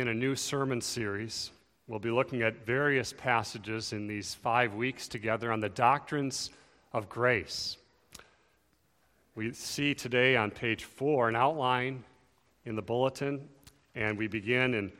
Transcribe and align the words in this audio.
In 0.00 0.08
a 0.08 0.14
new 0.14 0.34
sermon 0.34 0.80
series, 0.80 1.50
we'll 1.86 1.98
be 1.98 2.10
looking 2.10 2.40
at 2.40 2.64
various 2.64 3.12
passages 3.12 3.92
in 3.92 4.06
these 4.06 4.34
five 4.34 4.72
weeks 4.72 5.06
together 5.06 5.52
on 5.52 5.60
the 5.60 5.68
doctrines 5.68 6.48
of 6.94 7.10
grace. 7.10 7.76
We 9.34 9.52
see 9.52 9.92
today 9.92 10.36
on 10.36 10.52
page 10.52 10.84
four 10.84 11.28
an 11.28 11.36
outline 11.36 12.02
in 12.64 12.76
the 12.76 12.80
bulletin, 12.80 13.46
and 13.94 14.16
we 14.16 14.26
begin 14.26 14.72
in 14.72 14.90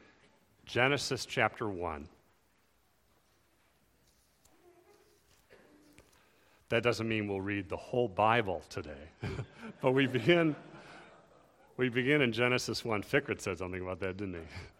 Genesis 0.66 1.24
chapter 1.24 1.66
1. 1.66 2.06
That 6.68 6.82
doesn't 6.82 7.08
mean 7.08 7.26
we'll 7.26 7.40
read 7.40 7.70
the 7.70 7.76
whole 7.78 8.08
Bible 8.08 8.62
today, 8.68 9.08
but 9.80 9.92
we 9.92 10.06
begin, 10.06 10.54
we 11.78 11.88
begin 11.88 12.20
in 12.20 12.32
Genesis 12.32 12.84
1. 12.84 13.02
Fickert 13.02 13.40
said 13.40 13.56
something 13.56 13.80
about 13.80 14.00
that, 14.00 14.18
didn't 14.18 14.34
he? 14.34 14.40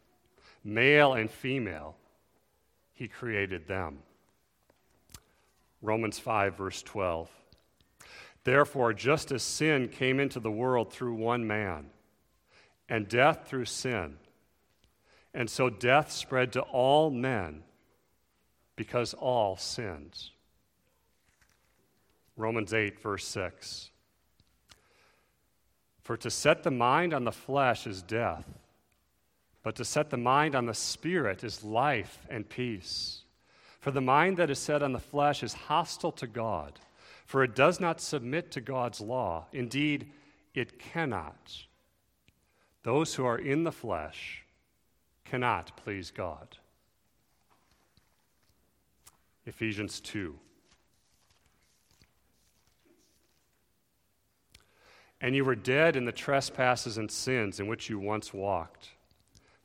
Male 0.63 1.13
and 1.13 1.29
female, 1.29 1.95
he 2.93 3.07
created 3.07 3.67
them. 3.67 3.99
Romans 5.81 6.19
5, 6.19 6.55
verse 6.55 6.83
12. 6.83 7.29
Therefore, 8.43 8.93
just 8.93 9.31
as 9.31 9.43
sin 9.43 9.87
came 9.87 10.19
into 10.19 10.39
the 10.39 10.51
world 10.51 10.91
through 10.91 11.15
one 11.15 11.45
man, 11.45 11.89
and 12.87 13.07
death 13.07 13.47
through 13.47 13.65
sin, 13.65 14.17
and 15.33 15.49
so 15.49 15.69
death 15.69 16.11
spread 16.11 16.51
to 16.53 16.61
all 16.61 17.09
men 17.09 17.63
because 18.75 19.13
all 19.13 19.57
sinned. 19.57 20.29
Romans 22.35 22.73
8, 22.73 22.99
verse 22.99 23.25
6. 23.27 23.91
For 26.01 26.17
to 26.17 26.29
set 26.29 26.63
the 26.63 26.71
mind 26.71 27.13
on 27.13 27.23
the 27.23 27.31
flesh 27.31 27.85
is 27.85 28.01
death 28.01 28.45
but 29.63 29.75
to 29.75 29.85
set 29.85 30.09
the 30.09 30.17
mind 30.17 30.55
on 30.55 30.65
the 30.65 30.73
Spirit 30.73 31.43
is 31.43 31.63
life 31.63 32.19
and 32.29 32.49
peace. 32.49 33.21
For 33.79 33.91
the 33.91 34.01
mind 34.01 34.37
that 34.37 34.49
is 34.49 34.59
set 34.59 34.83
on 34.83 34.93
the 34.93 34.99
flesh 34.99 35.43
is 35.43 35.53
hostile 35.53 36.11
to 36.13 36.27
God, 36.27 36.79
for 37.25 37.43
it 37.43 37.55
does 37.55 37.79
not 37.79 38.01
submit 38.01 38.51
to 38.51 38.61
God's 38.61 39.01
law. 39.01 39.45
Indeed, 39.53 40.11
it 40.53 40.79
cannot. 40.79 41.65
Those 42.83 43.15
who 43.15 43.25
are 43.25 43.37
in 43.37 43.63
the 43.63 43.71
flesh 43.71 44.43
cannot 45.25 45.77
please 45.77 46.11
God. 46.11 46.57
Ephesians 49.45 49.99
2. 49.99 50.35
And 55.21 55.35
you 55.35 55.45
were 55.45 55.55
dead 55.55 55.95
in 55.95 56.05
the 56.05 56.11
trespasses 56.11 56.97
and 56.97 57.11
sins 57.11 57.59
in 57.59 57.67
which 57.67 57.89
you 57.89 57.99
once 57.99 58.33
walked 58.33 58.89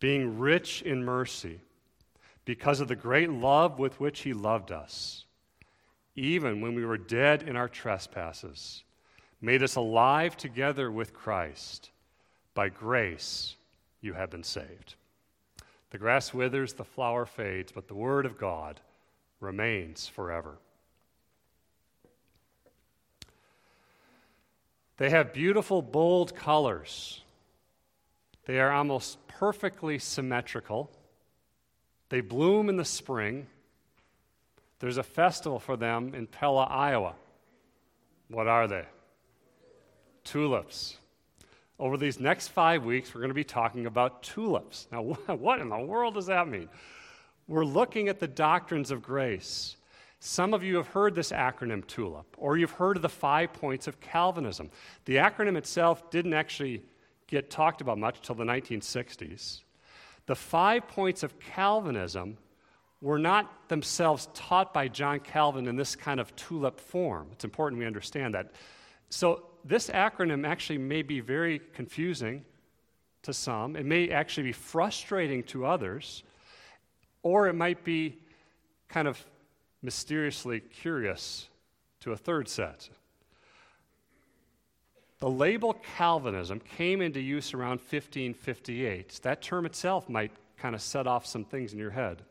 being 0.00 0.38
rich 0.38 0.82
in 0.82 1.04
mercy, 1.04 1.60
because 2.44 2.80
of 2.80 2.88
the 2.88 2.96
great 2.96 3.30
love 3.30 3.78
with 3.78 4.00
which 4.00 4.20
He 4.20 4.32
loved 4.32 4.72
us, 4.72 5.24
even 6.16 6.60
when 6.60 6.74
we 6.74 6.84
were 6.84 6.98
dead 6.98 7.42
in 7.42 7.54
our 7.54 7.68
trespasses, 7.68 8.82
made 9.40 9.62
us 9.62 9.76
alive 9.76 10.36
together 10.36 10.90
with 10.90 11.14
Christ. 11.14 11.90
By 12.54 12.68
grace, 12.68 13.54
you 14.00 14.14
have 14.14 14.30
been 14.30 14.42
saved. 14.42 14.96
The 15.90 15.98
grass 15.98 16.32
withers, 16.34 16.72
the 16.72 16.84
flower 16.84 17.26
fades, 17.26 17.72
but 17.72 17.88
the 17.88 17.94
word 17.94 18.26
of 18.26 18.38
God 18.38 18.80
remains 19.40 20.06
forever. 20.06 20.58
They 24.96 25.10
have 25.10 25.32
beautiful, 25.32 25.80
bold 25.80 26.34
colors. 26.34 27.22
They 28.50 28.58
are 28.58 28.72
almost 28.72 29.24
perfectly 29.28 30.00
symmetrical. 30.00 30.90
They 32.08 32.20
bloom 32.20 32.68
in 32.68 32.76
the 32.76 32.84
spring. 32.84 33.46
There's 34.80 34.96
a 34.96 35.04
festival 35.04 35.60
for 35.60 35.76
them 35.76 36.16
in 36.16 36.26
Pella, 36.26 36.64
Iowa. 36.64 37.14
What 38.26 38.48
are 38.48 38.66
they? 38.66 38.86
Tulips. 40.24 40.96
Over 41.78 41.96
these 41.96 42.18
next 42.18 42.48
five 42.48 42.84
weeks, 42.84 43.14
we're 43.14 43.20
going 43.20 43.30
to 43.30 43.34
be 43.34 43.44
talking 43.44 43.86
about 43.86 44.24
tulips. 44.24 44.88
Now, 44.90 45.02
what 45.26 45.60
in 45.60 45.68
the 45.68 45.78
world 45.78 46.14
does 46.14 46.26
that 46.26 46.48
mean? 46.48 46.68
We're 47.46 47.64
looking 47.64 48.08
at 48.08 48.18
the 48.18 48.26
doctrines 48.26 48.90
of 48.90 49.00
grace. 49.00 49.76
Some 50.18 50.54
of 50.54 50.64
you 50.64 50.74
have 50.74 50.88
heard 50.88 51.14
this 51.14 51.30
acronym 51.30 51.86
TULIP, 51.86 52.26
or 52.36 52.58
you've 52.58 52.72
heard 52.72 52.96
of 52.96 53.02
the 53.02 53.08
five 53.08 53.52
points 53.52 53.86
of 53.86 54.00
Calvinism. 54.00 54.72
The 55.04 55.18
acronym 55.18 55.56
itself 55.56 56.10
didn't 56.10 56.34
actually 56.34 56.82
get 57.30 57.50
talked 57.50 57.80
about 57.80 57.98
much 57.98 58.20
till 58.20 58.34
the 58.34 58.44
1960s. 58.44 59.62
The 60.26 60.34
five 60.34 60.88
points 60.88 61.22
of 61.22 61.38
Calvinism 61.38 62.36
were 63.00 63.18
not 63.18 63.68
themselves 63.68 64.28
taught 64.34 64.74
by 64.74 64.88
John 64.88 65.20
Calvin 65.20 65.66
in 65.66 65.76
this 65.76 65.96
kind 65.96 66.20
of 66.20 66.34
tulip 66.36 66.78
form. 66.80 67.28
It's 67.32 67.44
important 67.44 67.78
we 67.78 67.86
understand 67.86 68.34
that. 68.34 68.52
So, 69.08 69.44
this 69.64 69.90
acronym 69.90 70.46
actually 70.46 70.78
may 70.78 71.02
be 71.02 71.20
very 71.20 71.60
confusing 71.74 72.44
to 73.22 73.34
some, 73.34 73.76
it 73.76 73.84
may 73.84 74.10
actually 74.10 74.44
be 74.44 74.52
frustrating 74.52 75.42
to 75.44 75.66
others, 75.66 76.22
or 77.22 77.48
it 77.48 77.52
might 77.52 77.84
be 77.84 78.18
kind 78.88 79.06
of 79.06 79.22
mysteriously 79.82 80.60
curious 80.60 81.48
to 82.00 82.12
a 82.12 82.16
third 82.16 82.48
set. 82.48 82.88
The 85.20 85.28
label 85.28 85.74
Calvinism 85.96 86.60
came 86.60 87.02
into 87.02 87.20
use 87.20 87.52
around 87.52 87.80
1558. 87.80 89.20
That 89.22 89.42
term 89.42 89.66
itself 89.66 90.08
might 90.08 90.32
kind 90.56 90.74
of 90.74 90.80
set 90.80 91.06
off 91.06 91.26
some 91.26 91.44
things 91.44 91.74
in 91.74 91.78
your 91.78 91.90
head. 91.90 92.22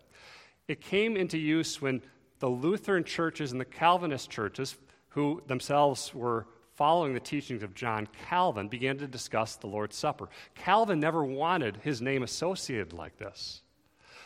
It 0.67 0.81
came 0.81 1.15
into 1.15 1.37
use 1.37 1.79
when 1.81 2.01
the 2.39 2.49
Lutheran 2.49 3.03
churches 3.03 3.51
and 3.51 3.61
the 3.61 3.65
Calvinist 3.65 4.31
churches, 4.31 4.75
who 5.09 5.43
themselves 5.45 6.15
were 6.15 6.47
following 6.73 7.13
the 7.13 7.19
teachings 7.19 7.61
of 7.61 7.75
John 7.75 8.07
Calvin, 8.27 8.67
began 8.67 8.97
to 8.97 9.07
discuss 9.07 9.55
the 9.55 9.67
Lord's 9.67 9.95
Supper. 9.95 10.27
Calvin 10.55 10.99
never 10.99 11.23
wanted 11.23 11.77
his 11.77 12.01
name 12.01 12.23
associated 12.23 12.93
like 12.93 13.17
this. 13.17 13.61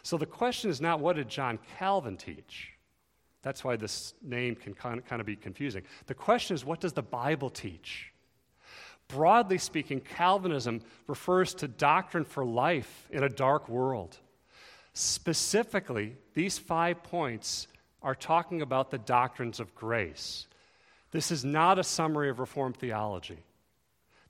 So 0.04 0.18
the 0.18 0.26
question 0.26 0.70
is 0.70 0.80
not 0.80 1.02
what 1.02 1.18
did 1.18 1.28
John 1.28 1.60
Calvin 1.78 2.16
teach? 2.16 2.70
That's 3.42 3.64
why 3.64 3.76
this 3.76 4.14
name 4.22 4.56
can 4.56 4.74
kind 4.74 5.02
of 5.12 5.26
be 5.26 5.36
confusing. 5.36 5.84
The 6.06 6.14
question 6.14 6.56
is 6.56 6.64
what 6.64 6.80
does 6.80 6.94
the 6.94 7.02
Bible 7.02 7.50
teach? 7.50 8.13
Broadly 9.14 9.60
speaking, 9.60 10.00
Calvinism 10.00 10.82
refers 11.08 11.54
to 11.56 11.68
doctrine 11.68 12.26
for 12.26 12.44
life 12.44 13.08
in 13.12 13.24
a 13.24 13.30
dark 13.30 13.70
world. 13.70 14.18
Specifically, 14.94 16.16
these 16.34 16.58
five 16.58 17.04
points 17.04 17.68
are 18.02 18.16
talking 18.16 18.62
about 18.62 18.90
the 18.90 18.98
doctrines 18.98 19.60
of 19.60 19.76
grace. 19.76 20.48
This 21.12 21.32
is 21.32 21.46
not 21.46 21.78
a 21.78 21.84
summary 21.84 22.30
of 22.30 22.40
Reformed 22.40 22.78
theology. 22.78 23.38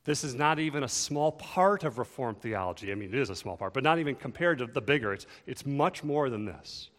This 0.03 0.25
is 0.25 0.35
not 0.35 0.59
even 0.59 0.83
a 0.83 0.89
small 0.89 1.31
part 1.31 1.85
of 1.85 1.97
Reformed 1.97 2.41
theology. 2.41 2.91
I 2.91 2.95
mean, 2.95 3.13
it 3.13 3.19
is 3.19 3.29
a 3.29 3.35
small 3.35 3.55
part, 3.55 3.73
but 3.73 3.83
not 3.83 3.99
even 3.99 4.15
compared 4.15 4.57
to 4.57 4.65
the 4.65 4.81
bigger. 4.81 5.13
It's, 5.13 5.25
it's 5.47 5.65
much 5.65 6.03
more 6.03 6.29
than 6.29 6.43
this. 6.43 6.89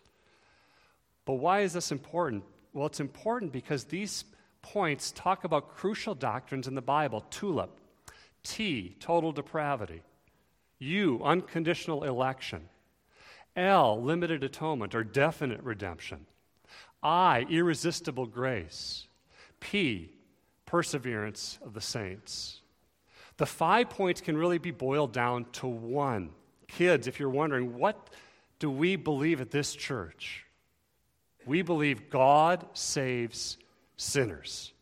But 1.26 1.34
why 1.34 1.60
is 1.60 1.75
this 1.75 1.92
important? 1.92 2.44
Well, 2.72 2.87
it's 2.87 3.00
important 3.00 3.52
because 3.52 3.84
these 3.84 4.25
points 4.64 5.12
talk 5.12 5.44
about 5.44 5.76
crucial 5.76 6.14
doctrines 6.14 6.66
in 6.66 6.75
the 6.75 6.82
Bible 6.82 7.20
tulip, 7.31 7.78
T, 8.43 8.96
total 8.99 9.31
depravity, 9.31 10.02
U, 10.78 11.20
unconditional 11.22 12.05
election, 12.05 12.69
L, 13.55 14.02
limited 14.02 14.43
atonement 14.43 14.94
or 14.94 15.05
definite 15.05 15.62
redemption. 15.62 16.26
I, 17.02 17.46
irresistible 17.50 18.26
grace. 18.26 19.06
P, 19.61 20.11
perseverance 20.64 21.58
of 21.62 21.75
the 21.75 21.81
saints. 21.82 22.62
The 23.37 23.46
five 23.46 23.90
points 23.90 24.22
can 24.22 24.37
really 24.37 24.58
be 24.58 24.70
boiled 24.70 25.12
down 25.12 25.44
to 25.52 25.66
one. 25.66 26.31
Kids, 26.69 27.06
if 27.06 27.20
you're 27.20 27.28
wondering, 27.28 27.76
what 27.76 28.11
do 28.58 28.70
we 28.70 28.96
believe 28.96 29.43
at 29.43 29.50
this 29.50 29.75
church? 29.75 30.46
We 31.44 31.61
believe 31.61 32.08
God 32.08 32.64
saves 32.72 33.58
sinners 33.96 34.73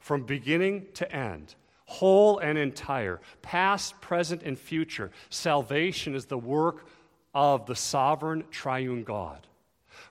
from 0.00 0.24
beginning 0.24 0.86
to 0.94 1.10
end, 1.14 1.54
whole 1.84 2.38
and 2.38 2.58
entire, 2.58 3.20
past, 3.40 4.00
present, 4.00 4.42
and 4.42 4.58
future. 4.58 5.10
Salvation 5.30 6.14
is 6.14 6.26
the 6.26 6.38
work 6.38 6.86
of 7.34 7.66
the 7.66 7.76
sovereign 7.76 8.44
triune 8.50 9.04
God. 9.04 9.46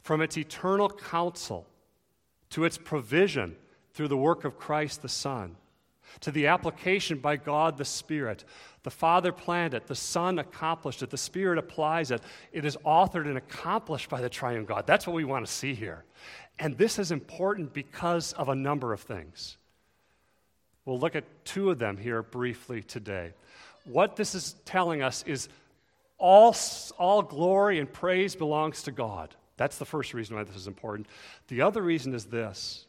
From 0.01 0.21
its 0.21 0.38
eternal 0.38 0.89
counsel 0.89 1.68
to 2.51 2.65
its 2.65 2.77
provision 2.77 3.56
through 3.94 4.07
the 4.07 4.18
work 4.18 4.45
of 4.45 4.57
Christ 4.57 5.01
the 5.01 5.09
Son, 5.09 5.56
to 6.21 6.31
the 6.31 6.47
application 6.47 7.19
by 7.19 7.35
God 7.38 7.77
the 7.77 7.85
Spirit. 7.85 8.44
The 8.83 8.91
Father 8.91 9.31
planned 9.31 9.74
it, 9.74 9.88
the 9.88 9.95
Son 9.95 10.39
accomplished 10.39 11.01
it, 11.03 11.09
the 11.09 11.17
Spirit 11.17 11.57
applies 11.57 12.12
it. 12.12 12.21
It 12.51 12.65
is 12.65 12.77
authored 12.85 13.27
and 13.27 13.38
accomplished 13.38 14.09
by 14.09 14.21
the 14.21 14.29
triune 14.29 14.65
God. 14.65 14.85
That's 14.88 15.07
what 15.07 15.15
we 15.15 15.24
want 15.24 15.45
to 15.45 15.51
see 15.51 15.74
here. 15.74 16.03
And 16.61 16.77
this 16.77 16.99
is 16.99 17.11
important 17.11 17.73
because 17.73 18.33
of 18.33 18.47
a 18.47 18.53
number 18.53 18.93
of 18.93 19.01
things. 19.01 19.57
We'll 20.85 20.99
look 20.99 21.15
at 21.15 21.23
two 21.43 21.71
of 21.71 21.79
them 21.79 21.97
here 21.97 22.21
briefly 22.21 22.83
today. 22.83 23.33
What 23.83 24.15
this 24.15 24.35
is 24.35 24.53
telling 24.63 25.01
us 25.01 25.23
is 25.25 25.49
all, 26.19 26.55
all 26.99 27.23
glory 27.23 27.79
and 27.79 27.91
praise 27.91 28.35
belongs 28.35 28.83
to 28.83 28.91
God. 28.91 29.35
That's 29.57 29.79
the 29.79 29.85
first 29.85 30.13
reason 30.13 30.35
why 30.35 30.43
this 30.43 30.55
is 30.55 30.67
important. 30.67 31.07
The 31.47 31.63
other 31.63 31.81
reason 31.81 32.13
is 32.13 32.25
this 32.25 32.85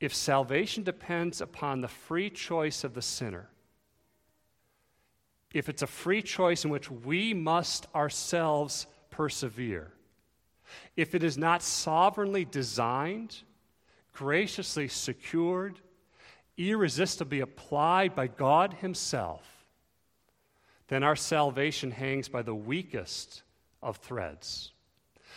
if 0.00 0.14
salvation 0.14 0.82
depends 0.82 1.42
upon 1.42 1.82
the 1.82 1.88
free 1.88 2.30
choice 2.30 2.82
of 2.82 2.94
the 2.94 3.02
sinner, 3.02 3.50
if 5.52 5.68
it's 5.68 5.82
a 5.82 5.86
free 5.86 6.22
choice 6.22 6.64
in 6.64 6.70
which 6.70 6.90
we 6.90 7.34
must 7.34 7.88
ourselves 7.94 8.86
persevere, 9.10 9.92
if 10.96 11.14
it 11.14 11.22
is 11.22 11.38
not 11.38 11.62
sovereignly 11.62 12.44
designed, 12.44 13.42
graciously 14.12 14.88
secured, 14.88 15.80
irresistibly 16.56 17.40
applied 17.40 18.14
by 18.14 18.26
God 18.26 18.74
Himself, 18.74 19.42
then 20.88 21.02
our 21.02 21.16
salvation 21.16 21.90
hangs 21.90 22.28
by 22.28 22.42
the 22.42 22.54
weakest 22.54 23.42
of 23.82 23.96
threads. 23.98 24.72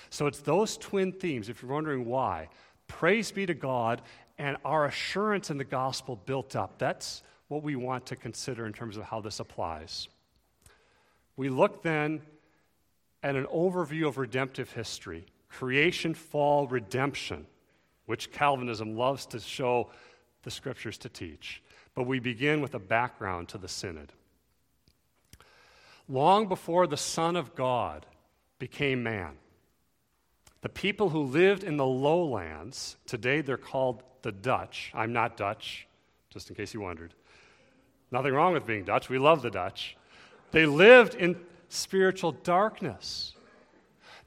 So 0.09 0.27
it's 0.27 0.41
those 0.41 0.77
twin 0.77 1.12
themes, 1.12 1.50
if 1.50 1.62
you're 1.62 1.71
wondering 1.71 2.06
why. 2.06 2.50
Praise 2.88 3.31
be 3.31 3.45
to 3.45 3.53
God 3.53 4.01
and 4.38 4.57
our 4.65 4.85
assurance 4.85 5.50
in 5.50 5.57
the 5.57 5.63
gospel 5.63 6.15
built 6.25 6.56
up. 6.56 6.77
That's 6.77 7.24
what 7.47 7.63
we 7.63 7.75
want 7.75 8.06
to 8.07 8.15
consider 8.15 8.65
in 8.65 8.74
terms 8.74 8.97
of 8.97 9.03
how 9.03 9.21
this 9.21 9.39
applies. 9.39 10.07
We 11.35 11.50
look 11.50 11.83
then 11.83 12.21
at 13.24 13.36
an 13.36 13.46
overview 13.46 14.08
of 14.08 14.18
redemptive 14.18 14.72
history 14.74 15.25
creation, 15.50 16.14
fall, 16.14 16.68
redemption, 16.68 17.46
which 18.08 18.31
Calvinism 18.31 18.98
loves 18.98 19.28
to 19.28 19.40
show 19.40 19.90
the 20.42 20.52
scriptures 20.52 20.98
to 20.98 21.10
teach. 21.10 21.62
But 21.94 22.08
we 22.08 22.20
begin 22.20 22.60
with 22.60 22.74
a 22.74 22.80
background 22.80 23.50
to 23.50 23.60
the 23.60 23.68
synod. 23.68 24.12
Long 26.10 26.48
before 26.48 26.88
the 26.88 26.98
Son 26.98 27.36
of 27.36 27.54
God 27.54 28.08
became 28.58 29.04
man, 29.04 29.38
the 30.62 30.69
people 30.69 31.10
who 31.10 31.22
lived 31.22 31.64
in 31.64 31.78
the 31.78 31.86
lowlands, 31.86 32.98
today 33.06 33.42
they're 33.42 33.58
called 33.58 34.02
the 34.24 34.31
Dutch. 34.31 34.92
I'm 34.96 35.14
not 35.14 35.38
Dutch, 35.38 35.88
just 36.30 36.50
in 36.50 36.56
case 36.56 36.74
you 36.74 36.81
wondered. 36.81 37.14
Nothing 38.12 38.34
wrong 38.34 38.54
with 38.54 38.66
being 38.66 38.86
Dutch. 38.86 39.08
We 39.08 39.19
love 39.19 39.42
the 39.42 39.52
Dutch. 39.52 39.98
They 40.52 40.66
lived 40.66 41.16
in 41.16 41.36
spiritual 41.74 42.31
darkness. 42.31 43.34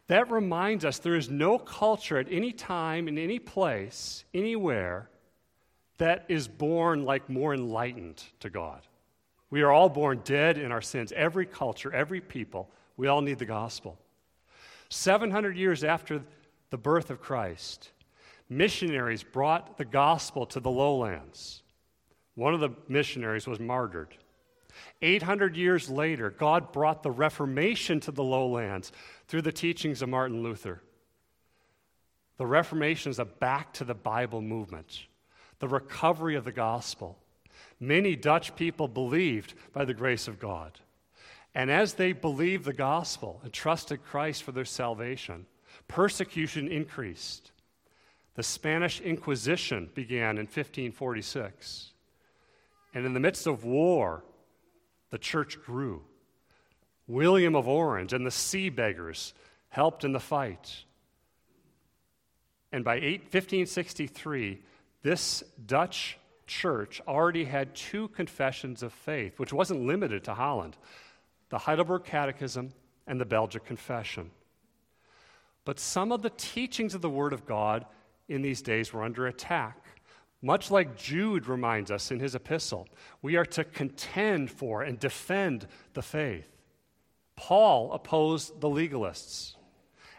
That 0.08 0.30
reminds 0.30 0.84
us 0.84 0.98
there 0.98 1.16
is 1.16 1.30
no 1.30 1.58
culture 1.58 2.18
at 2.18 2.28
any 2.30 2.52
time, 2.52 3.08
in 3.08 3.18
any 3.18 3.38
place, 3.38 4.24
anywhere, 4.34 5.10
that 5.98 6.24
is 6.28 6.46
born 6.46 7.04
like 7.04 7.28
more 7.28 7.54
enlightened 7.54 8.22
to 8.40 8.50
God. 8.50 8.82
We 9.50 9.62
are 9.62 9.72
all 9.72 9.88
born 9.88 10.20
dead 10.24 10.58
in 10.58 10.72
our 10.72 10.82
sins. 10.82 11.12
Every 11.12 11.46
culture, 11.46 11.92
every 11.92 12.20
people, 12.20 12.70
we 12.96 13.06
all 13.06 13.20
need 13.20 13.38
the 13.38 13.46
gospel. 13.46 13.98
700 14.88 15.56
years 15.56 15.84
after 15.84 16.22
the 16.70 16.78
birth 16.78 17.10
of 17.10 17.20
Christ, 17.20 17.90
missionaries 18.48 19.22
brought 19.22 19.78
the 19.78 19.84
gospel 19.84 20.46
to 20.46 20.60
the 20.60 20.70
lowlands. 20.70 21.62
One 22.34 22.54
of 22.54 22.60
the 22.60 22.70
missionaries 22.88 23.46
was 23.46 23.58
martyred. 23.58 24.16
800 25.02 25.56
years 25.56 25.90
later, 25.90 26.30
God 26.30 26.72
brought 26.72 27.02
the 27.02 27.10
Reformation 27.10 28.00
to 28.00 28.10
the 28.10 28.24
lowlands 28.24 28.92
through 29.28 29.42
the 29.42 29.52
teachings 29.52 30.02
of 30.02 30.08
Martin 30.08 30.42
Luther. 30.42 30.82
The 32.38 32.46
Reformation 32.46 33.10
is 33.10 33.18
a 33.18 33.24
back 33.24 33.72
to 33.74 33.84
the 33.84 33.94
Bible 33.94 34.42
movement, 34.42 35.06
the 35.58 35.68
recovery 35.68 36.34
of 36.34 36.44
the 36.44 36.52
gospel. 36.52 37.18
Many 37.80 38.16
Dutch 38.16 38.56
people 38.56 38.88
believed 38.88 39.54
by 39.72 39.84
the 39.84 39.94
grace 39.94 40.28
of 40.28 40.38
God. 40.38 40.80
And 41.54 41.70
as 41.70 41.94
they 41.94 42.12
believed 42.12 42.64
the 42.64 42.72
gospel 42.74 43.40
and 43.42 43.52
trusted 43.52 44.04
Christ 44.04 44.42
for 44.42 44.52
their 44.52 44.66
salvation, 44.66 45.46
persecution 45.88 46.68
increased. 46.68 47.50
The 48.34 48.42
Spanish 48.42 49.00
Inquisition 49.00 49.90
began 49.94 50.36
in 50.36 50.44
1546. 50.44 51.92
And 52.92 53.06
in 53.06 53.14
the 53.14 53.20
midst 53.20 53.46
of 53.46 53.64
war, 53.64 54.22
the 55.16 55.20
church 55.20 55.58
grew. 55.62 56.02
William 57.06 57.56
of 57.56 57.66
Orange 57.66 58.12
and 58.12 58.26
the 58.26 58.30
sea 58.30 58.68
beggars 58.68 59.32
helped 59.70 60.04
in 60.04 60.12
the 60.12 60.20
fight. 60.20 60.84
And 62.70 62.84
by 62.84 62.96
8, 62.96 63.20
1563, 63.22 64.58
this 65.02 65.42
Dutch 65.64 66.18
church 66.46 67.00
already 67.08 67.46
had 67.46 67.74
two 67.74 68.08
confessions 68.08 68.82
of 68.82 68.92
faith, 68.92 69.38
which 69.38 69.54
wasn't 69.54 69.86
limited 69.86 70.22
to 70.24 70.34
Holland 70.34 70.76
the 71.48 71.56
Heidelberg 71.56 72.04
Catechism 72.04 72.74
and 73.06 73.18
the 73.18 73.24
Belgic 73.24 73.64
Confession. 73.64 74.30
But 75.64 75.80
some 75.80 76.12
of 76.12 76.20
the 76.20 76.32
teachings 76.36 76.94
of 76.94 77.00
the 77.00 77.08
Word 77.08 77.32
of 77.32 77.46
God 77.46 77.86
in 78.28 78.42
these 78.42 78.60
days 78.60 78.92
were 78.92 79.02
under 79.02 79.26
attack. 79.26 79.82
Much 80.42 80.70
like 80.70 80.96
Jude 80.96 81.48
reminds 81.48 81.90
us 81.90 82.10
in 82.10 82.20
his 82.20 82.34
epistle, 82.34 82.88
we 83.22 83.36
are 83.36 83.46
to 83.46 83.64
contend 83.64 84.50
for 84.50 84.82
and 84.82 84.98
defend 84.98 85.66
the 85.94 86.02
faith. 86.02 86.48
Paul 87.36 87.92
opposed 87.92 88.60
the 88.60 88.68
legalists. 88.68 89.54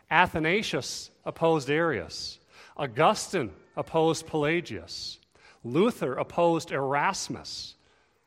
Athanasius 0.10 1.12
opposed 1.26 1.70
Arius. 1.70 2.40
Augustine 2.78 3.52
opposed 3.76 4.28
Pelagius. 4.28 5.20
Luther 5.64 6.14
opposed 6.14 6.72
Erasmus, 6.72 7.76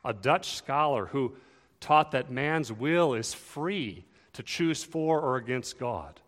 a 0.05 0.13
Dutch 0.13 0.51
scholar 0.51 1.07
who 1.07 1.35
taught 1.79 2.11
that 2.11 2.29
man's 2.29 2.71
will 2.71 3.13
is 3.13 3.33
free 3.33 4.05
to 4.33 4.43
choose 4.43 4.83
for 4.83 5.19
or 5.19 5.37
against 5.37 5.79
God. 5.79 6.19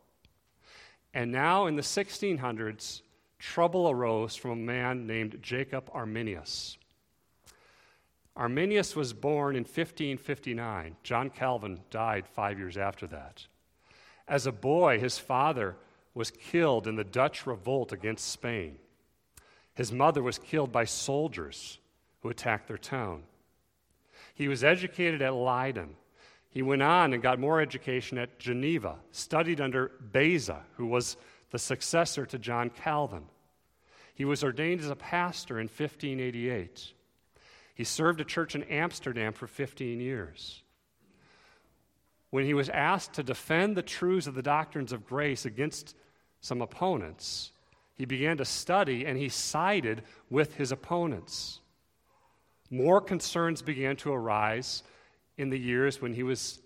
And 1.13 1.31
now 1.31 1.67
in 1.67 1.75
the 1.75 1.81
1600s, 1.81 3.01
trouble 3.43 3.89
arose 3.89 4.37
from 4.37 4.51
a 4.51 4.55
man 4.55 5.05
named 5.05 5.37
Jacob 5.41 5.89
Arminius. 5.93 6.77
Arminius 8.37 8.95
was 8.95 9.11
born 9.11 9.55
in 9.55 9.63
1559. 9.63 10.95
John 11.03 11.29
Calvin 11.29 11.81
died 11.91 12.25
five 12.25 12.57
years 12.57 12.77
after 12.77 13.05
that. 13.07 13.45
As 14.27 14.47
a 14.47 14.51
boy, 14.51 14.97
his 14.97 15.19
father 15.19 15.75
was 16.15 16.31
killed 16.31 16.87
in 16.87 16.95
the 16.95 17.03
Dutch 17.03 17.45
revolt 17.45 17.91
against 17.91 18.29
Spain. 18.29 18.77
His 19.75 19.91
mother 19.91 20.23
was 20.23 20.39
killed 20.39 20.71
by 20.71 20.85
soldiers 20.85 21.79
who 22.21 22.29
attacked 22.29 22.67
their 22.69 22.77
town. 22.77 23.23
He 24.33 24.47
was 24.47 24.63
educated 24.63 25.21
at 25.21 25.33
Leiden. 25.33 25.95
He 26.49 26.61
went 26.61 26.81
on 26.81 27.13
and 27.13 27.21
got 27.21 27.39
more 27.39 27.59
education 27.59 28.17
at 28.17 28.39
Geneva, 28.39 28.95
studied 29.11 29.59
under 29.59 29.91
Beza, 30.11 30.63
who 30.77 30.87
was 30.87 31.17
the 31.51 31.59
successor 31.59 32.25
to 32.25 32.39
John 32.39 32.69
Calvin. 32.69 33.25
He 34.13 34.25
was 34.25 34.43
ordained 34.43 34.81
as 34.81 34.89
a 34.89 34.95
pastor 34.95 35.59
in 35.59 35.67
1588. 35.67 36.93
He 37.75 37.83
served 37.83 38.21
a 38.21 38.25
church 38.25 38.55
in 38.55 38.63
Amsterdam 38.63 39.33
for 39.33 39.47
15 39.47 39.99
years. 39.99 40.61
When 42.29 42.45
he 42.45 42.53
was 42.53 42.69
asked 42.69 43.13
to 43.13 43.23
defend 43.23 43.75
the 43.75 43.81
truths 43.81 44.27
of 44.27 44.35
the 44.35 44.41
doctrines 44.41 44.91
of 44.91 45.05
grace 45.05 45.45
against 45.45 45.95
some 46.41 46.61
opponents, 46.61 47.51
he 47.95 48.05
began 48.05 48.37
to 48.37 48.45
study 48.45 49.05
and 49.05 49.17
he 49.17 49.29
sided 49.29 50.03
with 50.29 50.55
his 50.55 50.71
opponents. 50.71 51.59
More 52.69 53.01
concerns 53.01 53.61
began 53.61 53.95
to 53.97 54.11
arise 54.11 54.83
in 55.37 55.49
the 55.49 55.59
years 55.59 56.01
when 56.01 56.13
he 56.13 56.23
was 56.23 56.61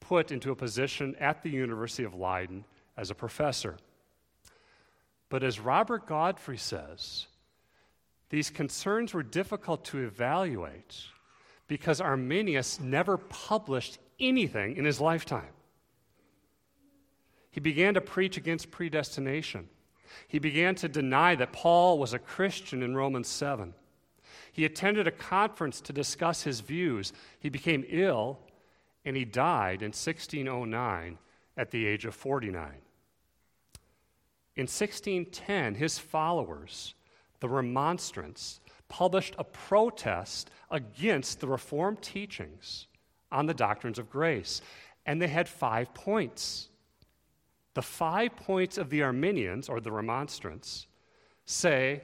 put 0.00 0.30
into 0.30 0.50
a 0.50 0.56
position 0.56 1.14
at 1.18 1.42
the 1.42 1.50
University 1.50 2.04
of 2.04 2.14
Leiden 2.14 2.64
as 2.96 3.10
a 3.10 3.14
professor. 3.14 3.76
But 5.30 5.42
as 5.42 5.60
Robert 5.60 6.06
Godfrey 6.06 6.58
says, 6.58 7.26
these 8.28 8.50
concerns 8.50 9.14
were 9.14 9.22
difficult 9.22 9.84
to 9.86 9.98
evaluate 9.98 11.04
because 11.68 12.00
Arminius 12.00 12.80
never 12.80 13.16
published 13.16 13.98
anything 14.18 14.76
in 14.76 14.84
his 14.84 15.00
lifetime. 15.00 15.52
He 17.52 17.60
began 17.60 17.94
to 17.94 18.00
preach 18.00 18.36
against 18.36 18.70
predestination. 18.70 19.68
He 20.28 20.40
began 20.40 20.74
to 20.76 20.88
deny 20.88 21.36
that 21.36 21.52
Paul 21.52 21.98
was 21.98 22.12
a 22.12 22.18
Christian 22.18 22.82
in 22.82 22.96
Romans 22.96 23.28
7. 23.28 23.72
He 24.52 24.64
attended 24.64 25.06
a 25.06 25.12
conference 25.12 25.80
to 25.82 25.92
discuss 25.92 26.42
his 26.42 26.60
views. 26.60 27.12
He 27.38 27.48
became 27.48 27.84
ill 27.88 28.40
and 29.04 29.16
he 29.16 29.24
died 29.24 29.82
in 29.82 29.88
1609 29.88 31.18
at 31.56 31.70
the 31.70 31.86
age 31.86 32.04
of 32.04 32.14
49. 32.14 32.72
In 34.60 34.64
1610, 34.64 35.76
his 35.76 35.98
followers, 35.98 36.94
the 37.40 37.48
Remonstrants, 37.48 38.60
published 38.90 39.34
a 39.38 39.44
protest 39.44 40.50
against 40.70 41.40
the 41.40 41.48
Reformed 41.48 42.02
teachings 42.02 42.86
on 43.32 43.46
the 43.46 43.54
doctrines 43.54 43.98
of 43.98 44.10
grace, 44.10 44.60
and 45.06 45.22
they 45.22 45.28
had 45.28 45.48
five 45.48 45.94
points. 45.94 46.68
The 47.72 47.80
five 47.80 48.36
points 48.36 48.76
of 48.76 48.90
the 48.90 49.02
Arminians, 49.02 49.70
or 49.70 49.80
the 49.80 49.92
Remonstrants, 49.92 50.86
say 51.46 52.02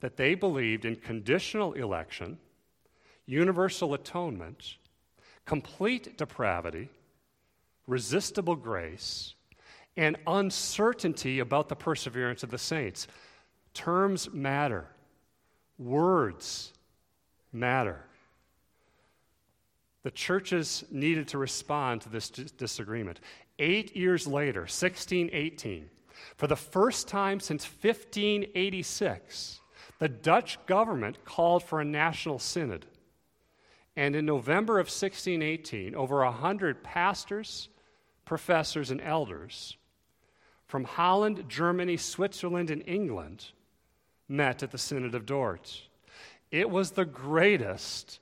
that 0.00 0.16
they 0.16 0.34
believed 0.34 0.86
in 0.86 0.96
conditional 0.96 1.74
election, 1.74 2.38
universal 3.26 3.92
atonement, 3.92 4.78
complete 5.44 6.16
depravity, 6.16 6.88
resistible 7.86 8.56
grace, 8.56 9.34
and 10.00 10.16
uncertainty 10.26 11.40
about 11.40 11.68
the 11.68 11.76
perseverance 11.76 12.42
of 12.42 12.50
the 12.50 12.56
saints. 12.56 13.06
Terms 13.74 14.32
matter, 14.32 14.86
words 15.78 16.72
matter. 17.52 18.06
The 20.02 20.10
churches 20.10 20.84
needed 20.90 21.28
to 21.28 21.38
respond 21.38 22.00
to 22.00 22.08
this 22.08 22.30
disagreement. 22.30 23.20
Eight 23.58 23.94
years 23.94 24.26
later, 24.26 24.60
1618, 24.60 25.90
for 26.36 26.46
the 26.46 26.56
first 26.56 27.06
time 27.06 27.38
since 27.38 27.66
1586, 27.66 29.60
the 29.98 30.08
Dutch 30.08 30.64
government 30.64 31.26
called 31.26 31.62
for 31.62 31.78
a 31.82 31.84
national 31.84 32.38
synod. 32.38 32.86
And 33.96 34.16
in 34.16 34.24
November 34.24 34.78
of 34.78 34.86
1618, 34.86 35.94
over 35.94 36.24
100 36.24 36.82
pastors, 36.82 37.68
professors, 38.24 38.90
and 38.90 39.02
elders 39.02 39.76
from 40.70 40.84
Holland, 40.84 41.46
Germany, 41.48 41.96
Switzerland, 41.96 42.70
and 42.70 42.84
England 42.86 43.46
met 44.28 44.62
at 44.62 44.70
the 44.70 44.78
Synod 44.78 45.16
of 45.16 45.26
Dort. 45.26 45.82
It 46.52 46.70
was 46.70 46.92
the 46.92 47.04
greatest 47.04 48.20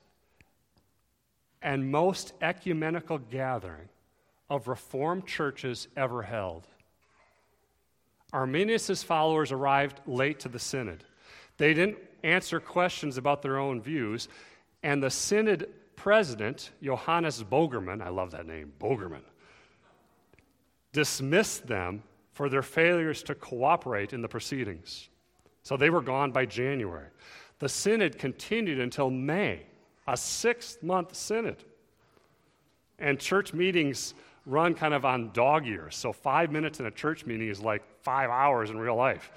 and 1.61 1.91
most 1.91 2.33
ecumenical 2.41 3.19
gathering 3.19 3.87
of 4.49 4.67
Reformed 4.67 5.27
churches 5.27 5.89
ever 5.95 6.23
held. 6.23 6.67
Arminius' 8.33 9.03
followers 9.03 9.51
arrived 9.51 10.01
late 10.07 10.39
to 10.39 10.49
the 10.49 10.57
synod. 10.57 11.03
They 11.57 11.75
didn't 11.75 11.99
answer 12.23 12.59
questions 12.59 13.19
about 13.19 13.43
their 13.43 13.59
own 13.59 13.79
views, 13.79 14.27
and 14.81 15.03
the 15.03 15.11
synod 15.11 15.69
president, 15.95 16.71
Johannes 16.81 17.43
Bogerman, 17.43 18.01
I 18.01 18.09
love 18.09 18.31
that 18.31 18.47
name, 18.47 18.73
Bogerman, 18.79 19.21
dismissed 20.91 21.67
them 21.67 22.01
for 22.39 22.47
their 22.47 22.63
failures 22.63 23.21
to 23.21 23.35
cooperate 23.35 24.13
in 24.13 24.21
the 24.21 24.27
proceedings. 24.29 25.09
So 25.61 25.75
they 25.75 25.89
were 25.89 26.01
gone 26.01 26.31
by 26.31 26.45
January. 26.45 27.07
The 27.59 27.67
synod 27.67 28.17
continued 28.17 28.79
until 28.79 29.09
May, 29.09 29.63
a 30.07 30.15
six 30.15 30.77
month 30.81 31.13
synod. 31.13 31.65
And 32.97 33.19
church 33.19 33.53
meetings 33.53 34.13
run 34.45 34.73
kind 34.73 34.93
of 34.93 35.03
on 35.03 35.31
dog 35.33 35.65
years. 35.65 35.97
So 35.97 36.13
five 36.13 36.49
minutes 36.49 36.79
in 36.79 36.85
a 36.85 36.91
church 36.91 37.25
meeting 37.25 37.49
is 37.49 37.59
like 37.59 37.83
five 38.03 38.29
hours 38.29 38.69
in 38.69 38.77
real 38.77 38.95
life. 38.95 39.33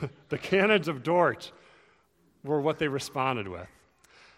the 0.28 0.38
canons 0.38 0.88
of 0.88 1.04
Dort 1.04 1.52
were 2.42 2.60
what 2.60 2.80
they 2.80 2.88
responded 2.88 3.46
with. 3.46 3.68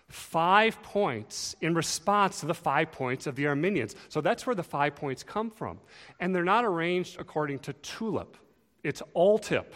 Five 0.09 0.83
points 0.83 1.55
in 1.61 1.75
response 1.75 2.41
to 2.41 2.47
the 2.47 2.55
five 2.55 2.91
points 2.91 3.27
of 3.27 3.37
the 3.37 3.47
Arminians. 3.47 3.95
So 4.09 4.21
that's 4.21 4.47
where 4.47 4.57
the 4.57 4.63
five 4.63 4.95
points 4.95 5.23
come 5.23 5.51
from. 5.51 5.79
And 6.19 6.35
they're 6.35 6.45
not 6.45 6.65
arranged 6.65 7.21
according 7.21 7.59
to 7.61 7.73
tulip, 7.75 8.37
it's 8.83 9.03
all 9.13 9.39
tip. 9.39 9.75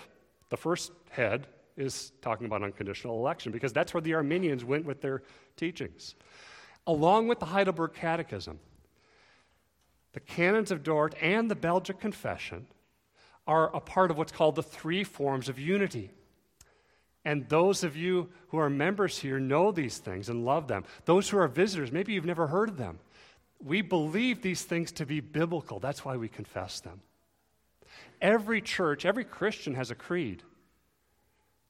The 0.48 0.56
first 0.56 0.92
head 1.10 1.46
is 1.76 2.12
talking 2.20 2.46
about 2.46 2.62
unconditional 2.62 3.18
election 3.18 3.52
because 3.52 3.72
that's 3.72 3.94
where 3.94 4.00
the 4.00 4.14
Arminians 4.14 4.64
went 4.64 4.84
with 4.84 5.00
their 5.00 5.22
teachings. 5.56 6.14
Along 6.86 7.28
with 7.28 7.38
the 7.38 7.46
Heidelberg 7.46 7.94
Catechism, 7.94 8.58
the 10.12 10.20
Canons 10.20 10.70
of 10.70 10.82
Dort 10.82 11.14
and 11.20 11.50
the 11.50 11.54
Belgic 11.54 11.98
Confession 11.98 12.66
are 13.46 13.74
a 13.74 13.80
part 13.80 14.10
of 14.10 14.18
what's 14.18 14.32
called 14.32 14.56
the 14.56 14.62
three 14.62 15.04
forms 15.04 15.48
of 15.48 15.58
unity. 15.58 16.10
And 17.24 17.48
those 17.48 17.84
of 17.84 17.96
you 17.96 18.28
who 18.48 18.58
are 18.58 18.70
members 18.70 19.18
here 19.18 19.38
know 19.38 19.70
these 19.70 19.98
things 19.98 20.28
and 20.28 20.44
love 20.44 20.66
them. 20.66 20.84
Those 21.04 21.28
who 21.28 21.38
are 21.38 21.48
visitors, 21.48 21.92
maybe 21.92 22.12
you've 22.12 22.24
never 22.24 22.48
heard 22.48 22.68
of 22.68 22.76
them. 22.76 22.98
We 23.64 23.80
believe 23.80 24.42
these 24.42 24.64
things 24.64 24.90
to 24.92 25.06
be 25.06 25.20
biblical. 25.20 25.78
That's 25.78 26.04
why 26.04 26.16
we 26.16 26.28
confess 26.28 26.80
them. 26.80 27.00
Every 28.20 28.60
church, 28.60 29.04
every 29.04 29.24
Christian 29.24 29.74
has 29.74 29.90
a 29.90 29.94
creed. 29.94 30.42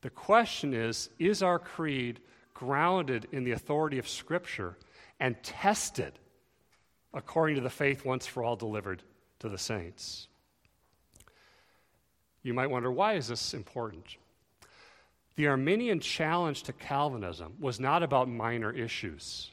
The 0.01 0.11
question 0.11 0.75
is 0.75 1.11
is 1.19 1.43
our 1.43 1.59
creed 1.59 2.21
grounded 2.55 3.29
in 3.33 3.45
the 3.45 3.53
authority 3.53 3.99
of 3.99 4.09
Scripture 4.09 4.77
and 5.21 5.41
tested 5.43 6.19
according 7.15 7.57
to 7.57 7.63
the 7.63 7.71
faith 7.71 8.05
once 8.05 8.27
for 8.27 8.43
all 8.43 8.57
delivered 8.57 9.03
to 9.41 9.49
the 9.49 9.59
saints. 9.59 10.29
You 12.43 12.55
might 12.55 12.69
wonder 12.69 12.91
why 12.91 13.15
is 13.15 13.29
this 13.29 13.55
important? 13.55 14.17
The 15.37 15.49
Arminian 15.49 16.01
challenge 16.01 16.63
to 16.65 16.73
Calvinism 16.73 17.55
was 17.59 17.81
not 17.81 18.03
about 18.03 18.29
minor 18.29 18.71
issues. 18.71 19.51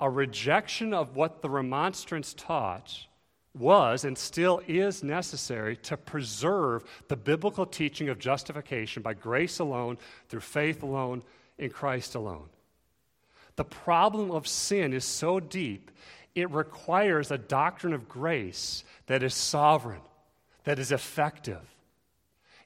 A 0.00 0.08
rejection 0.08 0.94
of 0.94 1.16
what 1.16 1.42
the 1.42 1.50
remonstrants 1.50 2.32
taught 2.32 3.06
was 3.54 4.04
and 4.04 4.16
still 4.16 4.62
is 4.66 5.02
necessary 5.02 5.76
to 5.76 5.96
preserve 5.96 6.84
the 7.08 7.16
biblical 7.16 7.66
teaching 7.66 8.08
of 8.08 8.18
justification 8.18 9.02
by 9.02 9.14
grace 9.14 9.58
alone, 9.58 9.98
through 10.28 10.40
faith 10.40 10.82
alone, 10.82 11.22
in 11.58 11.70
Christ 11.70 12.14
alone. 12.14 12.48
The 13.56 13.64
problem 13.64 14.30
of 14.30 14.46
sin 14.46 14.92
is 14.92 15.04
so 15.04 15.40
deep, 15.40 15.90
it 16.34 16.48
requires 16.50 17.30
a 17.30 17.38
doctrine 17.38 17.92
of 17.92 18.08
grace 18.08 18.84
that 19.06 19.24
is 19.24 19.34
sovereign, 19.34 20.02
that 20.64 20.78
is 20.78 20.92
effective. 20.92 21.62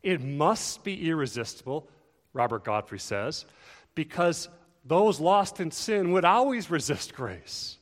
It 0.02 0.20
must 0.20 0.82
be 0.82 1.08
irresistible, 1.08 1.88
Robert 2.32 2.64
Godfrey 2.64 2.98
says, 2.98 3.46
because 3.94 4.48
those 4.84 5.20
lost 5.20 5.60
in 5.60 5.70
sin 5.70 6.12
would 6.12 6.24
always 6.24 6.70
resist 6.70 7.14
grace. 7.14 7.78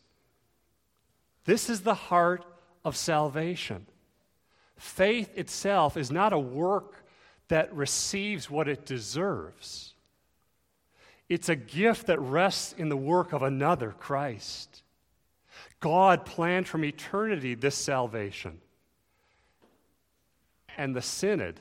This 1.44 1.70
is 1.70 1.80
the 1.80 1.94
heart 1.94 2.44
of 2.84 2.96
salvation. 2.96 3.86
Faith 4.76 5.36
itself 5.36 5.96
is 5.96 6.10
not 6.10 6.32
a 6.32 6.38
work 6.38 7.04
that 7.48 7.74
receives 7.74 8.50
what 8.50 8.68
it 8.68 8.86
deserves. 8.86 9.94
It's 11.28 11.48
a 11.48 11.56
gift 11.56 12.06
that 12.06 12.20
rests 12.20 12.74
in 12.76 12.88
the 12.88 12.96
work 12.96 13.32
of 13.32 13.42
another, 13.42 13.92
Christ. 13.92 14.82
God 15.80 16.26
planned 16.26 16.68
from 16.68 16.84
eternity 16.84 17.54
this 17.54 17.76
salvation. 17.76 18.60
And 20.76 20.94
the 20.94 21.02
Synod 21.02 21.60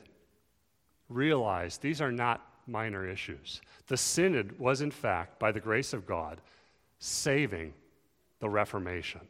realized 1.10 1.82
these 1.82 2.00
are 2.00 2.12
not 2.12 2.46
minor 2.66 3.06
issues. 3.06 3.60
The 3.88 3.96
Synod 3.96 4.58
was, 4.58 4.80
in 4.80 4.90
fact, 4.90 5.38
by 5.38 5.52
the 5.52 5.60
grace 5.60 5.92
of 5.92 6.06
God, 6.06 6.40
saving 6.98 7.74
the 8.38 8.48
Reformation. 8.48 9.20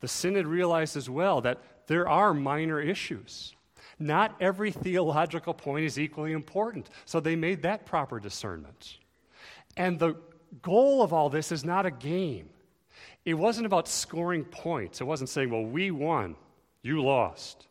The 0.00 0.08
Synod 0.08 0.46
realized 0.46 0.96
as 0.96 1.10
well 1.10 1.40
that 1.42 1.60
there 1.86 2.08
are 2.08 2.34
minor 2.34 2.80
issues. 2.80 3.54
Not 3.98 4.36
every 4.40 4.70
theological 4.70 5.54
point 5.54 5.84
is 5.84 5.98
equally 5.98 6.32
important. 6.32 6.88
So 7.04 7.20
they 7.20 7.36
made 7.36 7.62
that 7.62 7.84
proper 7.84 8.20
discernment. 8.20 8.98
And 9.76 9.98
the 9.98 10.16
goal 10.62 11.02
of 11.02 11.12
all 11.12 11.28
this 11.28 11.52
is 11.52 11.64
not 11.64 11.86
a 11.86 11.90
game. 11.90 12.48
It 13.24 13.34
wasn't 13.34 13.66
about 13.66 13.88
scoring 13.88 14.44
points. 14.44 15.00
It 15.00 15.04
wasn't 15.04 15.30
saying, 15.30 15.50
well, 15.50 15.64
we 15.64 15.90
won, 15.90 16.36
you 16.82 17.02
lost. 17.02 17.67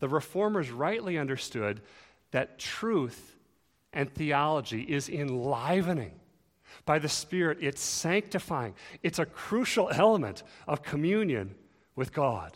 The 0.00 0.08
reformers 0.08 0.70
rightly 0.70 1.18
understood 1.18 1.80
that 2.30 2.58
truth 2.58 3.36
and 3.92 4.12
theology 4.12 4.82
is 4.82 5.08
enlivening. 5.08 6.12
by 6.84 6.98
the 6.98 7.08
Spirit. 7.08 7.58
It's 7.60 7.82
sanctifying, 7.82 8.74
it's 9.02 9.18
a 9.18 9.26
crucial 9.26 9.90
element 9.92 10.42
of 10.66 10.82
communion 10.82 11.54
with 11.94 12.12
God. 12.12 12.52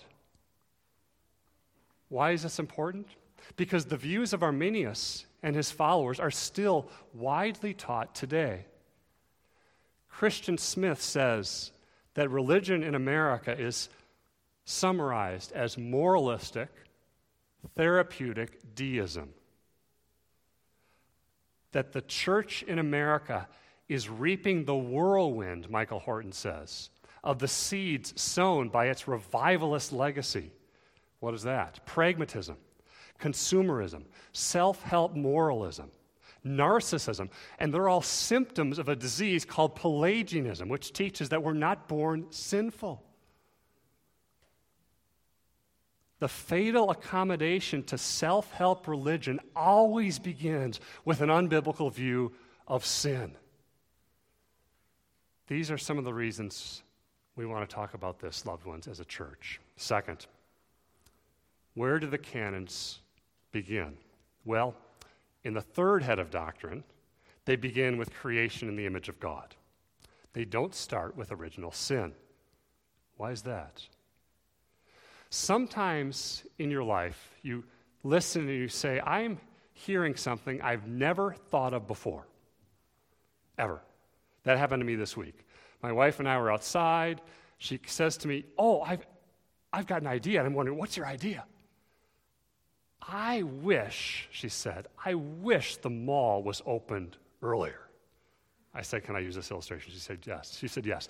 Why 2.08 2.32
is 2.32 2.42
this 2.42 2.58
important? 2.58 3.08
Because 3.56 3.86
the 3.86 3.96
views 3.96 4.32
of 4.32 4.42
Arminius 4.42 5.26
and 5.42 5.56
his 5.56 5.70
followers 5.70 6.20
are 6.20 6.30
still 6.30 6.88
widely 7.12 7.74
taught 7.74 8.14
today. 8.14 8.66
Christian 10.08 10.58
Smith 10.58 11.02
says 11.02 11.72
that 12.14 12.30
religion 12.30 12.82
in 12.82 12.94
America 12.94 13.58
is 13.58 13.88
summarized 14.64 15.52
as 15.52 15.76
moralistic, 15.76 16.68
therapeutic 17.74 18.74
deism. 18.74 19.30
That 21.72 21.92
the 21.92 22.02
church 22.02 22.62
in 22.64 22.78
America 22.78 23.48
is 23.88 24.08
reaping 24.08 24.64
the 24.64 24.74
whirlwind, 24.74 25.70
Michael 25.70 26.00
Horton 26.00 26.32
says, 26.32 26.90
of 27.24 27.38
the 27.38 27.48
seeds 27.48 28.20
sown 28.20 28.68
by 28.68 28.86
its 28.86 29.06
revivalist 29.06 29.92
legacy. 29.92 30.50
What 31.20 31.34
is 31.34 31.42
that? 31.44 31.84
Pragmatism, 31.86 32.56
consumerism, 33.20 34.04
self 34.32 34.82
help 34.82 35.14
moralism, 35.14 35.90
narcissism, 36.44 37.30
and 37.58 37.72
they're 37.72 37.88
all 37.88 38.02
symptoms 38.02 38.78
of 38.78 38.88
a 38.88 38.96
disease 38.96 39.44
called 39.44 39.76
Pelagianism, 39.76 40.68
which 40.68 40.92
teaches 40.92 41.28
that 41.28 41.42
we're 41.42 41.52
not 41.52 41.86
born 41.86 42.26
sinful. 42.30 43.02
The 46.22 46.28
fatal 46.28 46.90
accommodation 46.90 47.82
to 47.82 47.98
self 47.98 48.52
help 48.52 48.86
religion 48.86 49.40
always 49.56 50.20
begins 50.20 50.78
with 51.04 51.20
an 51.20 51.30
unbiblical 51.30 51.92
view 51.92 52.30
of 52.68 52.86
sin. 52.86 53.34
These 55.48 55.68
are 55.72 55.78
some 55.78 55.98
of 55.98 56.04
the 56.04 56.14
reasons 56.14 56.84
we 57.34 57.44
want 57.44 57.68
to 57.68 57.74
talk 57.74 57.94
about 57.94 58.20
this, 58.20 58.46
loved 58.46 58.66
ones, 58.66 58.86
as 58.86 59.00
a 59.00 59.04
church. 59.04 59.60
Second, 59.74 60.28
where 61.74 61.98
do 61.98 62.06
the 62.06 62.18
canons 62.18 63.00
begin? 63.50 63.96
Well, 64.44 64.76
in 65.42 65.54
the 65.54 65.60
third 65.60 66.04
head 66.04 66.20
of 66.20 66.30
doctrine, 66.30 66.84
they 67.46 67.56
begin 67.56 67.98
with 67.98 68.14
creation 68.14 68.68
in 68.68 68.76
the 68.76 68.86
image 68.86 69.08
of 69.08 69.18
God. 69.18 69.56
They 70.34 70.44
don't 70.44 70.72
start 70.72 71.16
with 71.16 71.32
original 71.32 71.72
sin. 71.72 72.12
Why 73.16 73.32
is 73.32 73.42
that? 73.42 73.82
Sometimes 75.34 76.44
in 76.58 76.70
your 76.70 76.84
life, 76.84 77.30
you 77.40 77.64
listen 78.02 78.42
and 78.50 78.50
you 78.50 78.68
say, 78.68 79.00
I'm 79.00 79.40
hearing 79.72 80.14
something 80.14 80.60
I've 80.60 80.86
never 80.86 81.32
thought 81.50 81.72
of 81.72 81.86
before. 81.86 82.26
Ever. 83.56 83.80
That 84.44 84.58
happened 84.58 84.82
to 84.82 84.84
me 84.84 84.94
this 84.94 85.16
week. 85.16 85.46
My 85.82 85.90
wife 85.90 86.18
and 86.18 86.28
I 86.28 86.36
were 86.36 86.52
outside. 86.52 87.22
She 87.56 87.80
says 87.86 88.18
to 88.18 88.28
me, 88.28 88.44
Oh, 88.58 88.82
I've, 88.82 89.06
I've 89.72 89.86
got 89.86 90.02
an 90.02 90.06
idea. 90.06 90.38
And 90.38 90.48
I'm 90.48 90.52
wondering, 90.52 90.76
what's 90.76 90.98
your 90.98 91.06
idea? 91.06 91.46
I 93.00 93.40
wish, 93.42 94.28
she 94.32 94.50
said, 94.50 94.86
I 95.02 95.14
wish 95.14 95.78
the 95.78 95.88
mall 95.88 96.42
was 96.42 96.60
opened 96.66 97.16
earlier. 97.40 97.80
I 98.74 98.82
said, 98.82 99.02
Can 99.04 99.16
I 99.16 99.20
use 99.20 99.34
this 99.34 99.50
illustration? 99.50 99.94
She 99.94 99.98
said, 99.98 100.18
Yes. 100.26 100.58
She 100.58 100.68
said, 100.68 100.84
Yes. 100.84 101.08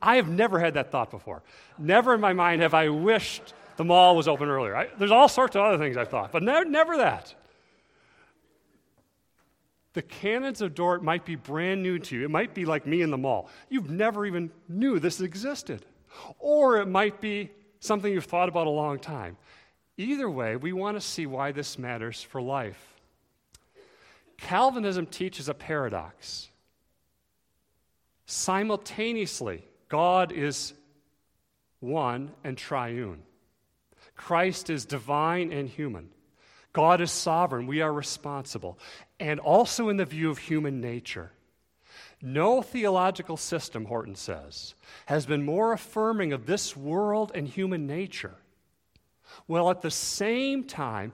I 0.00 0.14
have 0.14 0.28
never 0.28 0.60
had 0.60 0.74
that 0.74 0.92
thought 0.92 1.10
before. 1.10 1.42
Never 1.76 2.14
in 2.14 2.20
my 2.20 2.32
mind 2.32 2.62
have 2.62 2.74
I 2.74 2.88
wished 2.88 3.52
the 3.76 3.84
mall 3.84 4.16
was 4.16 4.28
open 4.28 4.48
earlier. 4.48 4.76
I, 4.76 4.88
there's 4.98 5.10
all 5.10 5.28
sorts 5.28 5.56
of 5.56 5.62
other 5.62 5.78
things 5.78 5.96
I've 5.96 6.08
thought, 6.08 6.32
but 6.32 6.42
never, 6.42 6.64
never 6.64 6.96
that. 6.98 7.34
The 9.94 10.02
canons 10.02 10.60
of 10.60 10.74
Dort 10.74 11.04
might 11.04 11.24
be 11.24 11.36
brand 11.36 11.82
new 11.82 11.98
to 12.00 12.16
you. 12.16 12.24
It 12.24 12.30
might 12.30 12.52
be 12.52 12.64
like 12.64 12.86
me 12.86 13.02
in 13.02 13.10
the 13.10 13.18
mall. 13.18 13.48
You've 13.68 13.90
never 13.90 14.26
even 14.26 14.50
knew 14.68 14.98
this 14.98 15.20
existed. 15.20 15.86
Or 16.38 16.80
it 16.80 16.86
might 16.86 17.20
be 17.20 17.50
something 17.78 18.12
you've 18.12 18.24
thought 18.24 18.48
about 18.48 18.66
a 18.66 18.70
long 18.70 18.98
time. 18.98 19.36
Either 19.96 20.28
way, 20.28 20.56
we 20.56 20.72
want 20.72 20.96
to 20.96 21.00
see 21.00 21.26
why 21.26 21.52
this 21.52 21.78
matters 21.78 22.20
for 22.20 22.42
life. 22.42 22.94
Calvinism 24.36 25.06
teaches 25.06 25.48
a 25.48 25.54
paradox. 25.54 26.48
Simultaneously, 28.26 29.64
God 29.88 30.32
is 30.32 30.74
one 31.78 32.32
and 32.42 32.58
triune. 32.58 33.22
Christ 34.16 34.70
is 34.70 34.84
divine 34.84 35.52
and 35.52 35.68
human. 35.68 36.10
God 36.72 37.00
is 37.00 37.10
sovereign. 37.10 37.66
We 37.66 37.80
are 37.80 37.92
responsible. 37.92 38.78
And 39.20 39.40
also 39.40 39.88
in 39.88 39.96
the 39.96 40.04
view 40.04 40.30
of 40.30 40.38
human 40.38 40.80
nature. 40.80 41.32
No 42.20 42.62
theological 42.62 43.36
system, 43.36 43.84
Horton 43.84 44.14
says, 44.14 44.74
has 45.06 45.26
been 45.26 45.44
more 45.44 45.72
affirming 45.72 46.32
of 46.32 46.46
this 46.46 46.76
world 46.76 47.32
and 47.34 47.46
human 47.46 47.86
nature 47.86 48.34
while 49.46 49.70
at 49.70 49.82
the 49.82 49.90
same 49.90 50.64
time 50.64 51.12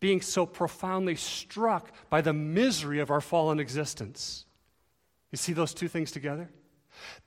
being 0.00 0.20
so 0.20 0.46
profoundly 0.46 1.16
struck 1.16 1.90
by 2.08 2.20
the 2.20 2.32
misery 2.32 3.00
of 3.00 3.10
our 3.10 3.20
fallen 3.20 3.58
existence. 3.58 4.44
You 5.32 5.38
see 5.38 5.52
those 5.52 5.74
two 5.74 5.88
things 5.88 6.12
together? 6.12 6.50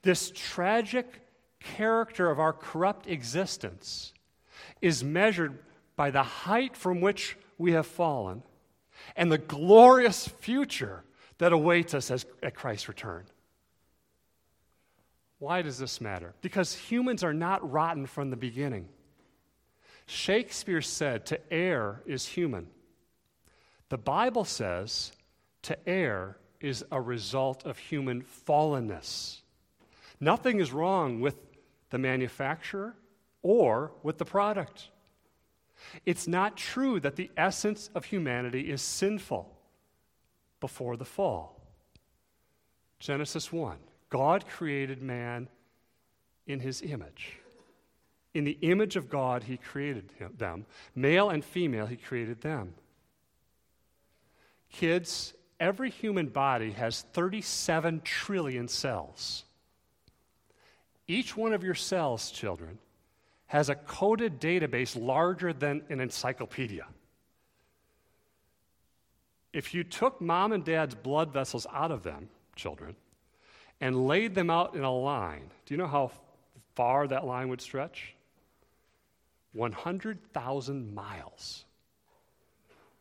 This 0.02 0.32
tragic 0.34 1.20
character 1.60 2.30
of 2.30 2.40
our 2.40 2.52
corrupt 2.52 3.06
existence 3.06 4.11
is 4.80 5.04
measured 5.04 5.58
by 5.96 6.10
the 6.10 6.22
height 6.22 6.76
from 6.76 7.00
which 7.00 7.36
we 7.58 7.72
have 7.72 7.86
fallen 7.86 8.42
and 9.16 9.30
the 9.30 9.38
glorious 9.38 10.28
future 10.28 11.04
that 11.38 11.52
awaits 11.52 11.94
us 11.94 12.10
as, 12.10 12.26
at 12.42 12.54
Christ's 12.54 12.88
return. 12.88 13.24
Why 15.38 15.62
does 15.62 15.78
this 15.78 16.00
matter? 16.00 16.34
Because 16.40 16.74
humans 16.74 17.24
are 17.24 17.34
not 17.34 17.68
rotten 17.68 18.06
from 18.06 18.30
the 18.30 18.36
beginning. 18.36 18.88
Shakespeare 20.06 20.82
said, 20.82 21.26
To 21.26 21.52
err 21.52 22.02
is 22.06 22.26
human. 22.26 22.68
The 23.88 23.98
Bible 23.98 24.44
says, 24.44 25.12
To 25.62 25.88
err 25.88 26.36
is 26.60 26.84
a 26.92 27.00
result 27.00 27.66
of 27.66 27.76
human 27.76 28.22
fallenness. 28.22 29.40
Nothing 30.20 30.60
is 30.60 30.72
wrong 30.72 31.20
with 31.20 31.36
the 31.90 31.98
manufacturer 31.98 32.94
or 33.42 33.92
with 34.02 34.18
the 34.18 34.24
product. 34.24 34.88
It's 36.06 36.28
not 36.28 36.56
true 36.56 37.00
that 37.00 37.16
the 37.16 37.30
essence 37.36 37.90
of 37.94 38.04
humanity 38.04 38.70
is 38.70 38.82
sinful 38.82 39.52
before 40.60 40.96
the 40.96 41.04
fall. 41.04 41.60
Genesis 42.98 43.52
1 43.52 43.78
God 44.10 44.46
created 44.46 45.02
man 45.02 45.48
in 46.46 46.60
his 46.60 46.82
image. 46.82 47.38
In 48.34 48.44
the 48.44 48.58
image 48.62 48.96
of 48.96 49.10
God, 49.10 49.42
he 49.42 49.56
created 49.56 50.08
them. 50.38 50.64
Male 50.94 51.30
and 51.30 51.44
female, 51.44 51.86
he 51.86 51.96
created 51.96 52.40
them. 52.40 52.74
Kids, 54.70 55.34
every 55.60 55.90
human 55.90 56.28
body 56.28 56.70
has 56.72 57.02
37 57.12 58.00
trillion 58.04 58.68
cells. 58.68 59.44
Each 61.06 61.36
one 61.36 61.52
of 61.52 61.62
your 61.62 61.74
cells, 61.74 62.30
children, 62.30 62.78
has 63.52 63.68
a 63.68 63.74
coded 63.74 64.40
database 64.40 64.98
larger 64.98 65.52
than 65.52 65.82
an 65.90 66.00
encyclopedia. 66.00 66.86
If 69.52 69.74
you 69.74 69.84
took 69.84 70.22
mom 70.22 70.52
and 70.52 70.64
dad's 70.64 70.94
blood 70.94 71.34
vessels 71.34 71.66
out 71.70 71.90
of 71.90 72.02
them, 72.02 72.30
children, 72.56 72.96
and 73.78 74.06
laid 74.06 74.34
them 74.34 74.48
out 74.48 74.74
in 74.74 74.84
a 74.84 74.90
line, 74.90 75.50
do 75.66 75.74
you 75.74 75.76
know 75.76 75.86
how 75.86 76.12
far 76.76 77.06
that 77.08 77.26
line 77.26 77.50
would 77.50 77.60
stretch? 77.60 78.14
100,000 79.52 80.94
miles. 80.94 81.66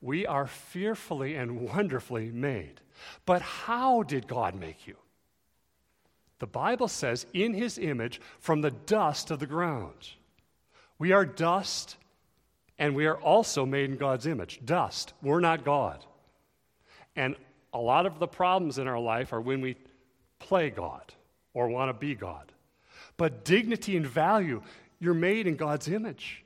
We 0.02 0.26
are 0.28 0.48
fearfully 0.48 1.36
and 1.36 1.62
wonderfully 1.62 2.30
made. 2.30 2.82
But 3.26 3.42
how 3.42 4.04
did 4.04 4.28
God 4.28 4.56
make 4.56 4.86
you? 4.86 4.98
The 6.40 6.48
Bible 6.48 6.90
says, 6.90 7.26
in 7.32 7.54
his 7.54 7.78
image, 7.78 8.20
from 8.42 8.60
the 8.60 8.72
dust 8.72 9.32
of 9.32 9.40
the 9.40 9.48
ground. 9.48 10.10
We 11.02 11.14
are 11.14 11.26
dust, 11.26 11.98
and 12.78 12.94
we 12.94 13.08
are 13.08 13.18
also 13.18 13.66
made 13.66 13.90
in 13.90 13.98
God's 13.98 14.28
image. 14.28 14.60
Dust. 14.64 15.14
We're 15.24 15.40
not 15.40 15.66
God. 15.66 16.06
And 17.16 17.36
a 17.74 17.80
lot 17.80 18.06
of 18.06 18.20
the 18.20 18.28
problems 18.28 18.78
in 18.78 18.88
our 18.88 19.00
life 19.00 19.34
are 19.34 19.42
when 19.42 19.62
we 19.62 19.78
play 20.38 20.70
God 20.70 21.02
or 21.56 21.70
want 21.70 21.90
to 21.90 22.00
be 22.00 22.14
God. 22.14 22.52
But 23.18 23.44
dignity 23.44 23.98
and 23.98 24.06
value, 24.06 24.62
you're 25.00 25.16
made 25.16 25.48
in 25.48 25.56
God's 25.56 25.88
image. 25.88 26.46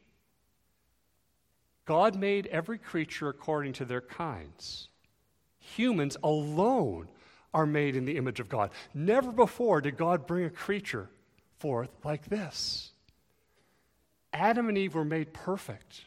God 1.83 2.15
made 2.15 2.47
every 2.47 2.77
creature 2.77 3.27
according 3.27 3.73
to 3.73 3.83
their 3.83 3.99
kinds. 3.99 4.87
Humans 5.59 6.15
alone 6.23 7.09
are 7.53 7.65
made 7.65 7.97
in 7.97 8.05
the 8.05 8.15
image 8.15 8.39
of 8.39 8.47
God. 8.47 8.69
Never 8.93 9.33
before 9.33 9.81
did 9.81 9.97
God 9.97 10.25
bring 10.25 10.45
a 10.45 10.49
creature 10.49 11.09
forth 11.57 11.89
like 12.05 12.29
this. 12.29 12.93
Adam 14.35 14.67
and 14.67 14.77
Eve 14.77 14.93
were 14.95 15.05
made 15.05 15.33
perfect 15.33 16.01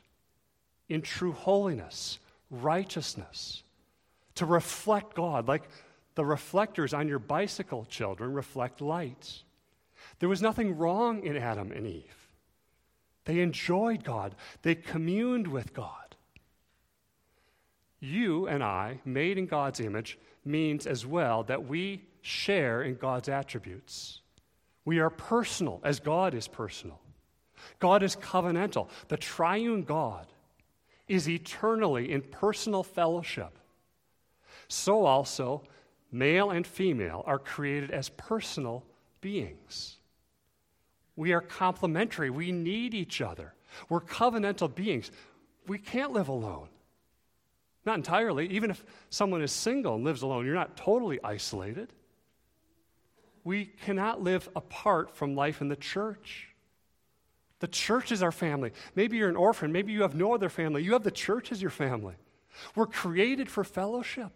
in 0.89 1.01
true 1.01 1.33
holiness, 1.33 2.19
righteousness, 2.51 3.63
to 4.35 4.45
reflect 4.45 5.15
God, 5.15 5.49
like 5.49 5.69
the 6.15 6.25
reflectors 6.25 6.93
on 6.93 7.09
your 7.09 7.19
bicycle, 7.19 7.87
children, 7.87 8.35
reflect 8.35 8.83
light. 8.83 9.43
There 10.19 10.29
was 10.29 10.43
nothing 10.43 10.77
wrong 10.77 11.25
in 11.25 11.37
Adam 11.39 11.73
and 11.73 11.87
Eve. 11.87 12.29
They 13.25 13.41
enjoyed 13.41 14.05
God, 14.05 14.35
they 14.61 14.75
communed 14.75 15.47
with 15.47 15.73
God. 15.73 16.17
You 18.01 18.47
and 18.47 18.63
I, 18.63 19.01
made 19.07 19.39
in 19.39 19.47
God's 19.47 19.81
image, 19.81 20.19
means 20.45 20.87
as 20.87 21.07
well 21.07 21.45
that 21.45 21.67
we 21.67 22.03
share 22.21 22.83
in 22.83 22.97
God's 22.97 23.29
attributes. 23.29 24.21
We 24.85 24.99
are 24.99 25.11
personal 25.11 25.81
as 25.83 25.99
God 25.99 26.35
is 26.35 26.47
personal. 26.47 27.01
God 27.79 28.03
is 28.03 28.17
covenantal. 28.17 28.89
The 29.09 29.17
triune 29.17 29.83
God 29.83 30.27
is 31.07 31.29
eternally 31.29 32.13
in 32.13 32.23
personal 32.23 32.83
fellowship. 32.83 33.59
So 34.69 35.07
also, 35.07 35.63
male 36.13 36.51
and 36.51 36.67
female 36.67 37.23
are 37.27 37.39
created 37.39 37.91
as 37.91 38.11
personal 38.11 38.85
beings. 39.21 39.97
We 41.17 41.33
are 41.33 41.41
complementary. 41.41 42.31
We 42.31 42.53
need 42.53 42.95
each 42.95 43.21
other. 43.21 43.55
We're 43.89 44.01
covenantal 44.01 44.75
beings. 44.75 45.11
We 45.67 45.79
can't 45.79 46.13
live 46.13 46.29
alone. 46.29 46.69
Not 47.85 47.97
entirely. 47.97 48.49
Even 48.51 48.71
if 48.71 48.85
someone 49.11 49.43
is 49.43 49.51
single 49.51 49.95
and 49.95 50.05
lives 50.05 50.23
alone, 50.23 50.45
you're 50.45 50.55
not 50.55 50.77
totally 50.77 51.19
isolated. 51.25 51.93
We 53.45 53.65
cannot 53.65 54.23
live 54.23 54.49
apart 54.55 55.17
from 55.17 55.35
life 55.35 55.63
in 55.63 55.69
the 55.69 55.77
church. 55.77 56.48
The 57.61 57.69
church 57.69 58.13
is 58.13 58.23
our 58.23 58.33
family. 58.33 58.73
Maybe 58.95 59.17
you're 59.17 59.29
an 59.29 59.37
orphan. 59.37 59.73
Maybe 59.73 59.93
you 59.93 60.03
have 60.03 60.15
no 60.15 60.33
other 60.35 60.49
family. 60.49 60.83
You 60.83 60.93
have 60.93 61.03
the 61.03 61.11
church 61.11 61.51
as 61.51 61.61
your 61.61 61.71
family. 61.71 62.15
We're 62.75 62.87
created 62.87 63.51
for 63.51 63.65
fellowship. 63.65 64.33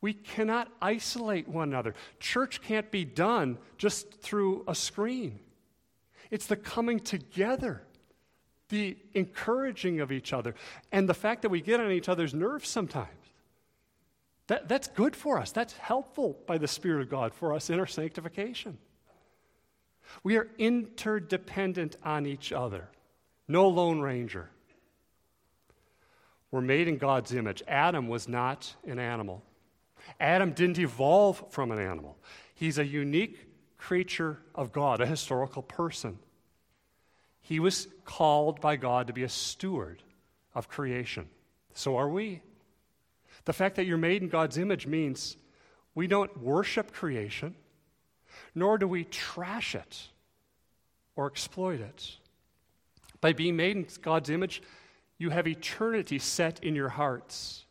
We 0.00 0.12
cannot 0.12 0.70
isolate 0.82 1.48
one 1.48 1.68
another. 1.68 1.94
Church 2.20 2.60
can't 2.60 2.90
be 2.90 3.04
done 3.04 3.56
just 3.78 4.20
through 4.20 4.64
a 4.68 4.74
screen. 4.74 5.38
It's 6.30 6.46
the 6.46 6.56
coming 6.56 7.00
together, 7.00 7.82
the 8.68 8.96
encouraging 9.14 10.00
of 10.00 10.12
each 10.12 10.32
other, 10.32 10.54
and 10.92 11.08
the 11.08 11.14
fact 11.14 11.42
that 11.42 11.48
we 11.48 11.60
get 11.60 11.80
on 11.80 11.90
each 11.90 12.08
other's 12.08 12.34
nerves 12.34 12.68
sometimes. 12.68 13.08
That, 14.48 14.68
that's 14.68 14.88
good 14.88 15.16
for 15.16 15.38
us. 15.38 15.52
That's 15.52 15.72
helpful 15.74 16.36
by 16.46 16.58
the 16.58 16.68
Spirit 16.68 17.02
of 17.02 17.08
God 17.08 17.32
for 17.32 17.54
us 17.54 17.70
in 17.70 17.80
our 17.80 17.86
sanctification. 17.86 18.76
We 20.22 20.36
are 20.36 20.48
interdependent 20.58 21.96
on 22.04 22.26
each 22.26 22.52
other. 22.52 22.88
No 23.48 23.68
Lone 23.68 24.00
Ranger. 24.00 24.50
We're 26.50 26.60
made 26.60 26.88
in 26.88 26.98
God's 26.98 27.32
image. 27.32 27.62
Adam 27.66 28.08
was 28.08 28.28
not 28.28 28.74
an 28.86 28.98
animal. 28.98 29.42
Adam 30.20 30.52
didn't 30.52 30.78
evolve 30.78 31.44
from 31.50 31.72
an 31.72 31.78
animal. 31.78 32.16
He's 32.54 32.78
a 32.78 32.86
unique 32.86 33.48
creature 33.76 34.38
of 34.54 34.72
God, 34.72 35.00
a 35.00 35.06
historical 35.06 35.62
person. 35.62 36.18
He 37.40 37.60
was 37.60 37.88
called 38.04 38.60
by 38.60 38.76
God 38.76 39.08
to 39.08 39.12
be 39.12 39.24
a 39.24 39.28
steward 39.28 40.02
of 40.54 40.68
creation. 40.68 41.28
So 41.74 41.96
are 41.96 42.08
we. 42.08 42.40
The 43.44 43.52
fact 43.52 43.76
that 43.76 43.84
you're 43.84 43.98
made 43.98 44.22
in 44.22 44.28
God's 44.28 44.56
image 44.56 44.86
means 44.86 45.36
we 45.94 46.06
don't 46.06 46.40
worship 46.40 46.92
creation, 46.92 47.54
nor 48.54 48.78
do 48.78 48.86
we 48.86 49.04
trash 49.04 49.74
it 49.74 50.08
or 51.16 51.26
exploit 51.26 51.80
it. 51.80 52.16
By 53.20 53.32
being 53.32 53.56
made 53.56 53.76
in 53.76 53.86
God's 54.02 54.30
image, 54.30 54.62
you 55.18 55.30
have 55.30 55.46
eternity 55.46 56.18
set 56.18 56.62
in 56.62 56.74
your 56.74 56.90
hearts. 56.90 57.64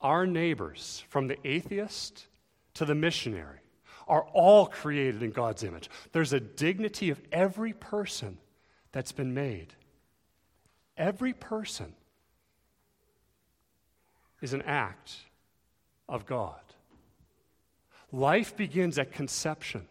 Our 0.00 0.26
neighbors, 0.26 1.04
from 1.08 1.28
the 1.28 1.38
atheist 1.46 2.26
to 2.74 2.84
the 2.84 2.94
missionary, 2.94 3.60
are 4.08 4.22
all 4.32 4.66
created 4.66 5.22
in 5.22 5.30
God's 5.30 5.64
image. 5.64 5.90
There's 6.12 6.32
a 6.32 6.40
dignity 6.40 7.10
of 7.10 7.20
every 7.32 7.72
person 7.72 8.38
that's 8.92 9.12
been 9.12 9.34
made. 9.34 9.74
Every 10.96 11.32
person 11.32 11.92
is 14.40 14.52
an 14.52 14.62
act 14.62 15.16
of 16.08 16.24
God. 16.26 16.60
Life 18.12 18.56
begins 18.56 18.98
at 18.98 19.12
conception. 19.12 19.86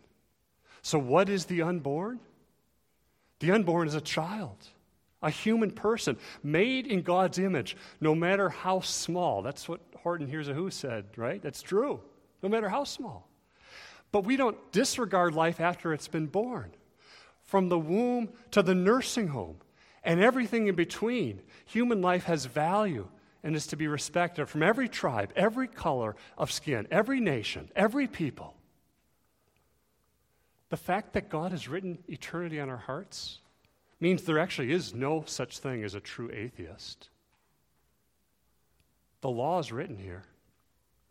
So, 0.82 1.00
what 1.00 1.30
is 1.30 1.46
the 1.46 1.62
unborn? 1.62 2.20
The 3.40 3.52
unborn 3.52 3.88
is 3.88 3.96
a 3.96 4.02
child, 4.02 4.58
a 5.22 5.30
human 5.30 5.72
person 5.72 6.18
made 6.44 6.88
in 6.88 7.02
God's 7.02 7.38
image, 7.40 7.76
no 8.00 8.16
matter 8.16 8.50
how 8.50 8.80
small. 8.80 9.42
That's 9.42 9.68
what 9.68 9.82
Horton 9.98 10.28
Hears 10.28 10.48
a 10.48 10.54
Who 10.54 10.70
said, 10.70 11.06
right? 11.18 11.42
That's 11.42 11.62
true, 11.62 12.00
no 12.42 12.50
matter 12.50 12.70
how 12.70 12.84
small. 12.84 13.28
But 14.12 14.24
we 14.24 14.38
don't 14.38 14.58
disregard 14.72 15.34
life 15.34 15.60
after 15.60 15.94
it's 15.94 16.08
been 16.08 16.28
born. 16.28 16.72
From 17.44 17.70
the 17.70 17.78
womb 17.78 18.30
to 18.52 18.62
the 18.62 18.76
nursing 18.76 19.28
home 19.28 19.58
and 20.04 20.22
everything 20.22 20.68
in 20.68 20.76
between, 20.76 21.42
human 21.66 22.02
life 22.02 22.24
has 22.26 22.46
value 22.46 23.08
and 23.46 23.56
is 23.56 23.68
to 23.68 23.78
be 23.78 23.88
respected 23.88 24.48
from 24.48 24.64
every 24.64 24.90
tribe, 24.90 25.32
every 25.36 25.68
color 25.68 26.16
of 26.36 26.52
skin, 26.52 26.88
every 26.90 27.20
nation, 27.20 27.70
every 27.76 28.08
people. 28.08 28.56
The 30.70 30.78
fact 30.78 31.14
that 31.14 31.30
God 31.30 31.52
has 31.52 31.68
written 31.68 32.00
eternity 32.08 32.60
on 32.60 32.72
our 32.72 32.76
hearts 32.76 33.38
means 34.00 34.24
there 34.24 34.40
actually 34.40 34.72
is 34.72 34.96
no 34.96 35.24
such 35.28 35.60
thing 35.60 35.84
as 35.84 35.94
a 35.94 36.00
true 36.00 36.32
atheist. 36.34 37.10
The 39.22 39.30
law 39.30 39.60
is 39.60 39.72
written 39.72 40.00
here. 40.00 40.24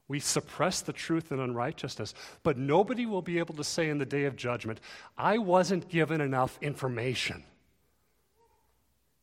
We 0.08 0.18
suppress 0.18 0.80
the 0.80 0.92
truth 0.92 1.30
and 1.30 1.40
unrighteousness, 1.40 2.14
but 2.42 2.58
nobody 2.58 3.06
will 3.06 3.22
be 3.22 3.38
able 3.38 3.54
to 3.54 3.64
say 3.64 3.88
in 3.88 3.98
the 3.98 4.04
day 4.04 4.24
of 4.24 4.34
judgment, 4.34 4.80
I 5.16 5.38
wasn't 5.38 5.88
given 5.88 6.20
enough 6.20 6.58
information. 6.60 7.44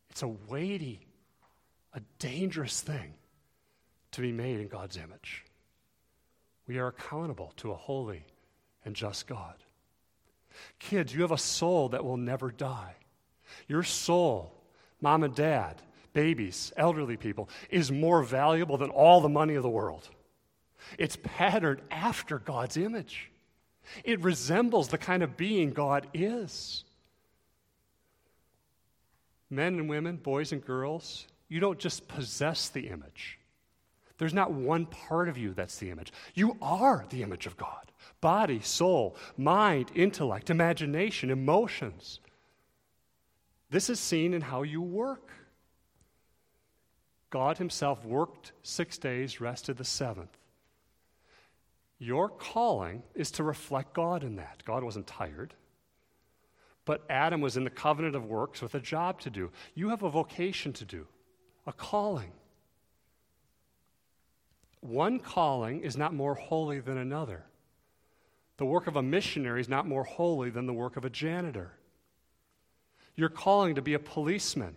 It's 0.08 0.22
a 0.22 0.28
weighty 0.28 1.06
a 1.94 2.00
dangerous 2.18 2.80
thing 2.80 3.14
to 4.12 4.20
be 4.20 4.32
made 4.32 4.60
in 4.60 4.68
God's 4.68 4.96
image. 4.96 5.44
We 6.66 6.78
are 6.78 6.88
accountable 6.88 7.52
to 7.58 7.72
a 7.72 7.76
holy 7.76 8.24
and 8.84 8.94
just 8.94 9.26
God. 9.26 9.54
Kids, 10.78 11.14
you 11.14 11.22
have 11.22 11.32
a 11.32 11.38
soul 11.38 11.90
that 11.90 12.04
will 12.04 12.16
never 12.16 12.50
die. 12.50 12.94
Your 13.68 13.82
soul, 13.82 14.52
mom 15.00 15.24
and 15.24 15.34
dad, 15.34 15.82
babies, 16.12 16.72
elderly 16.76 17.16
people, 17.16 17.48
is 17.70 17.90
more 17.90 18.22
valuable 18.22 18.76
than 18.76 18.90
all 18.90 19.20
the 19.20 19.28
money 19.28 19.54
of 19.54 19.62
the 19.62 19.68
world. 19.68 20.08
It's 20.98 21.16
patterned 21.22 21.80
after 21.90 22.38
God's 22.38 22.76
image. 22.76 23.30
It 24.04 24.20
resembles 24.20 24.88
the 24.88 24.98
kind 24.98 25.22
of 25.22 25.36
being 25.36 25.72
God 25.72 26.06
is. 26.14 26.84
Men 29.50 29.74
and 29.78 29.88
women, 29.88 30.16
boys 30.16 30.52
and 30.52 30.64
girls, 30.64 31.26
you 31.52 31.60
don't 31.60 31.78
just 31.78 32.08
possess 32.08 32.70
the 32.70 32.88
image. 32.88 33.38
There's 34.16 34.32
not 34.32 34.52
one 34.52 34.86
part 34.86 35.28
of 35.28 35.36
you 35.36 35.52
that's 35.52 35.76
the 35.76 35.90
image. 35.90 36.10
You 36.32 36.56
are 36.62 37.04
the 37.10 37.22
image 37.22 37.46
of 37.46 37.58
God 37.58 37.92
body, 38.22 38.60
soul, 38.60 39.16
mind, 39.36 39.90
intellect, 39.94 40.48
imagination, 40.48 41.28
emotions. 41.28 42.20
This 43.68 43.90
is 43.90 44.00
seen 44.00 44.32
in 44.32 44.40
how 44.40 44.62
you 44.62 44.80
work. 44.80 45.28
God 47.28 47.58
Himself 47.58 48.02
worked 48.02 48.52
six 48.62 48.96
days, 48.96 49.40
rested 49.40 49.76
the 49.76 49.84
seventh. 49.84 50.38
Your 51.98 52.30
calling 52.30 53.02
is 53.14 53.30
to 53.32 53.42
reflect 53.42 53.92
God 53.92 54.24
in 54.24 54.36
that. 54.36 54.62
God 54.64 54.84
wasn't 54.84 55.06
tired. 55.06 55.52
But 56.86 57.04
Adam 57.10 57.42
was 57.42 57.58
in 57.58 57.64
the 57.64 57.70
covenant 57.70 58.16
of 58.16 58.24
works 58.24 58.62
with 58.62 58.74
a 58.74 58.80
job 58.80 59.20
to 59.20 59.30
do. 59.30 59.50
You 59.74 59.90
have 59.90 60.02
a 60.02 60.10
vocation 60.10 60.72
to 60.74 60.86
do 60.86 61.06
a 61.66 61.72
calling. 61.72 62.32
One 64.80 65.20
calling 65.20 65.82
is 65.82 65.96
not 65.96 66.12
more 66.12 66.34
holy 66.34 66.80
than 66.80 66.98
another. 66.98 67.44
The 68.56 68.66
work 68.66 68.86
of 68.86 68.96
a 68.96 69.02
missionary 69.02 69.60
is 69.60 69.68
not 69.68 69.86
more 69.86 70.04
holy 70.04 70.50
than 70.50 70.66
the 70.66 70.72
work 70.72 70.96
of 70.96 71.04
a 71.04 71.10
janitor. 71.10 71.72
Your 73.14 73.28
calling 73.28 73.76
to 73.76 73.82
be 73.82 73.94
a 73.94 73.98
policeman, 73.98 74.74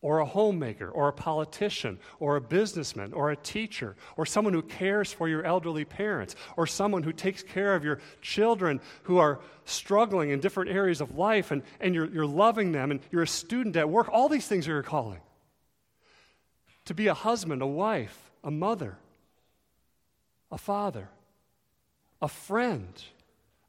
or 0.00 0.18
a 0.18 0.26
homemaker, 0.26 0.90
or 0.90 1.08
a 1.08 1.12
politician, 1.12 1.98
or 2.18 2.36
a 2.36 2.40
businessman, 2.40 3.12
or 3.12 3.30
a 3.30 3.36
teacher, 3.36 3.96
or 4.16 4.26
someone 4.26 4.52
who 4.52 4.62
cares 4.62 5.12
for 5.12 5.28
your 5.28 5.44
elderly 5.44 5.84
parents, 5.84 6.34
or 6.56 6.66
someone 6.66 7.02
who 7.02 7.12
takes 7.12 7.42
care 7.42 7.74
of 7.74 7.84
your 7.84 8.00
children 8.20 8.80
who 9.04 9.18
are 9.18 9.40
struggling 9.64 10.30
in 10.30 10.40
different 10.40 10.70
areas 10.70 11.00
of 11.00 11.16
life, 11.16 11.52
and, 11.52 11.62
and 11.80 11.94
you're, 11.94 12.06
you're 12.06 12.26
loving 12.26 12.72
them, 12.72 12.90
and 12.90 13.00
you're 13.10 13.22
a 13.22 13.26
student 13.26 13.76
at 13.76 13.88
work. 13.88 14.08
All 14.12 14.28
these 14.28 14.46
things 14.46 14.68
are 14.68 14.72
your 14.72 14.82
calling 14.82 15.20
to 16.84 16.94
be 16.94 17.06
a 17.06 17.14
husband, 17.14 17.62
a 17.62 17.66
wife, 17.66 18.30
a 18.42 18.50
mother, 18.50 18.98
a 20.50 20.58
father, 20.58 21.08
a 22.20 22.28
friend, 22.28 23.02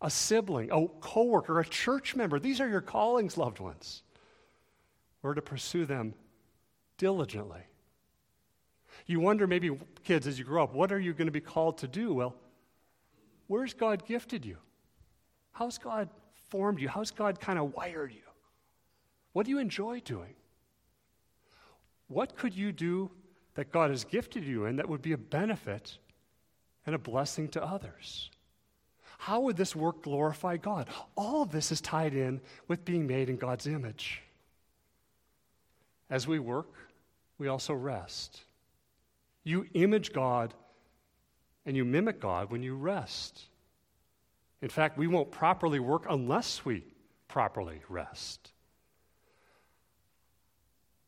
a 0.01 0.09
sibling, 0.09 0.69
a 0.71 0.87
coworker, 0.99 1.59
a 1.59 1.65
church 1.65 2.15
member. 2.15 2.39
These 2.39 2.59
are 2.59 2.67
your 2.67 2.81
callings, 2.81 3.37
loved 3.37 3.59
ones. 3.59 4.03
We're 5.21 5.33
to 5.33 5.41
pursue 5.41 5.85
them 5.85 6.13
diligently. 6.97 7.61
You 9.07 9.19
wonder, 9.19 9.47
maybe, 9.47 9.71
kids, 10.03 10.27
as 10.27 10.37
you 10.37 10.45
grow 10.45 10.63
up, 10.63 10.73
what 10.73 10.91
are 10.91 10.99
you 10.99 11.13
going 11.13 11.27
to 11.27 11.31
be 11.31 11.41
called 11.41 11.79
to 11.79 11.87
do? 11.87 12.13
Well, 12.13 12.35
where's 13.47 13.73
God 13.73 14.05
gifted 14.05 14.45
you? 14.45 14.57
How's 15.51 15.77
God 15.77 16.09
formed 16.49 16.79
you? 16.79 16.89
How's 16.89 17.11
God 17.11 17.39
kind 17.39 17.57
of 17.57 17.73
wired 17.73 18.11
you? 18.11 18.21
What 19.33 19.45
do 19.45 19.51
you 19.51 19.59
enjoy 19.59 19.99
doing? 20.01 20.35
What 22.07 22.35
could 22.35 22.53
you 22.53 22.71
do 22.71 23.11
that 23.55 23.71
God 23.71 23.89
has 23.89 24.03
gifted 24.03 24.43
you 24.43 24.65
in 24.65 24.75
that 24.75 24.87
would 24.87 25.01
be 25.01 25.13
a 25.13 25.17
benefit 25.17 25.97
and 26.85 26.93
a 26.93 26.99
blessing 26.99 27.47
to 27.49 27.63
others? 27.63 28.29
How 29.17 29.39
would 29.41 29.57
this 29.57 29.75
work 29.75 30.03
glorify 30.03 30.57
God? 30.57 30.89
All 31.15 31.41
of 31.41 31.51
this 31.51 31.71
is 31.71 31.81
tied 31.81 32.13
in 32.13 32.41
with 32.67 32.85
being 32.85 33.07
made 33.07 33.29
in 33.29 33.37
God's 33.37 33.65
image. 33.65 34.21
As 36.09 36.27
we 36.27 36.37
work, 36.37 36.73
we 37.37 37.47
also 37.47 37.73
rest. 37.73 38.41
You 39.43 39.67
image 39.73 40.13
God 40.13 40.53
and 41.65 41.75
you 41.75 41.85
mimic 41.85 42.19
God 42.19 42.51
when 42.51 42.61
you 42.61 42.75
rest. 42.75 43.41
In 44.61 44.69
fact, 44.69 44.97
we 44.97 45.07
won't 45.07 45.31
properly 45.31 45.79
work 45.79 46.05
unless 46.09 46.65
we 46.65 46.85
properly 47.27 47.81
rest. 47.89 48.51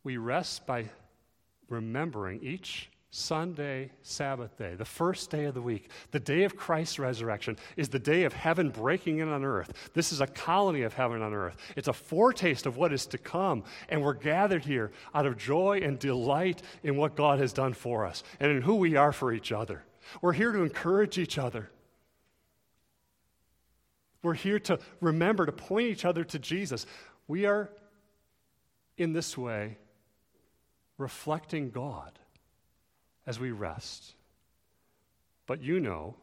We 0.07 0.15
rest 0.15 0.65
by 0.65 0.85
remembering 1.67 2.39
each 2.41 2.89
Sunday, 3.09 3.91
Sabbath 4.03 4.57
day, 4.57 4.73
the 4.73 4.85
first 4.85 5.29
day 5.29 5.43
of 5.43 5.53
the 5.53 5.61
week, 5.61 5.91
the 6.11 6.19
day 6.21 6.45
of 6.45 6.55
Christ's 6.55 6.97
resurrection, 6.97 7.57
is 7.75 7.89
the 7.89 7.99
day 7.99 8.23
of 8.23 8.31
heaven 8.31 8.69
breaking 8.69 9.17
in 9.17 9.27
on 9.27 9.43
earth. 9.43 9.73
This 9.93 10.13
is 10.13 10.21
a 10.21 10.27
colony 10.27 10.83
of 10.83 10.93
heaven 10.93 11.21
on 11.21 11.33
earth. 11.33 11.57
It's 11.75 11.89
a 11.89 11.93
foretaste 11.93 12.65
of 12.65 12.77
what 12.77 12.93
is 12.93 13.05
to 13.07 13.17
come, 13.17 13.65
and 13.89 14.01
we're 14.01 14.13
gathered 14.13 14.63
here 14.63 14.93
out 15.13 15.25
of 15.25 15.35
joy 15.35 15.81
and 15.83 15.99
delight 15.99 16.61
in 16.83 16.95
what 16.95 17.17
God 17.17 17.39
has 17.39 17.51
done 17.51 17.73
for 17.73 18.05
us 18.05 18.23
and 18.39 18.49
in 18.49 18.61
who 18.61 18.75
we 18.75 18.95
are 18.95 19.11
for 19.11 19.33
each 19.33 19.51
other. 19.51 19.83
We're 20.21 20.31
here 20.31 20.53
to 20.53 20.63
encourage 20.63 21.17
each 21.17 21.37
other. 21.37 21.69
We're 24.23 24.35
here 24.35 24.59
to 24.59 24.79
remember 25.01 25.45
to 25.45 25.51
point 25.51 25.87
each 25.87 26.05
other 26.05 26.23
to 26.23 26.39
Jesus. 26.39 26.85
We 27.27 27.45
are, 27.45 27.69
in 28.97 29.11
this 29.11 29.37
way, 29.37 29.75
reflecting 30.97 31.69
God 31.69 32.19
as 33.25 33.39
we 33.39 33.51
rest. 33.51 34.15
But 35.45 35.61
you 35.61 35.79
know, 35.79 36.15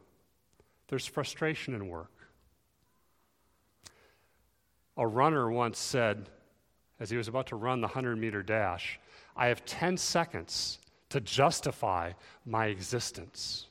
there's 0.87 1.05
frustration 1.05 1.73
in 1.73 1.87
work. 1.87 2.11
A 4.97 5.05
runner 5.05 5.49
once 5.49 5.77
said, 5.77 6.29
as 6.99 7.09
he 7.09 7.17
was 7.17 7.27
about 7.27 7.47
to 7.47 7.55
run 7.55 7.81
the 7.81 7.87
100 7.87 8.17
meter 8.17 8.41
dash, 8.41 8.99
I 9.35 9.47
have 9.47 9.65
10 9.65 9.97
seconds 9.97 10.79
to 11.09 11.19
justify 11.19 12.13
my 12.45 12.67
existence. 12.67 13.67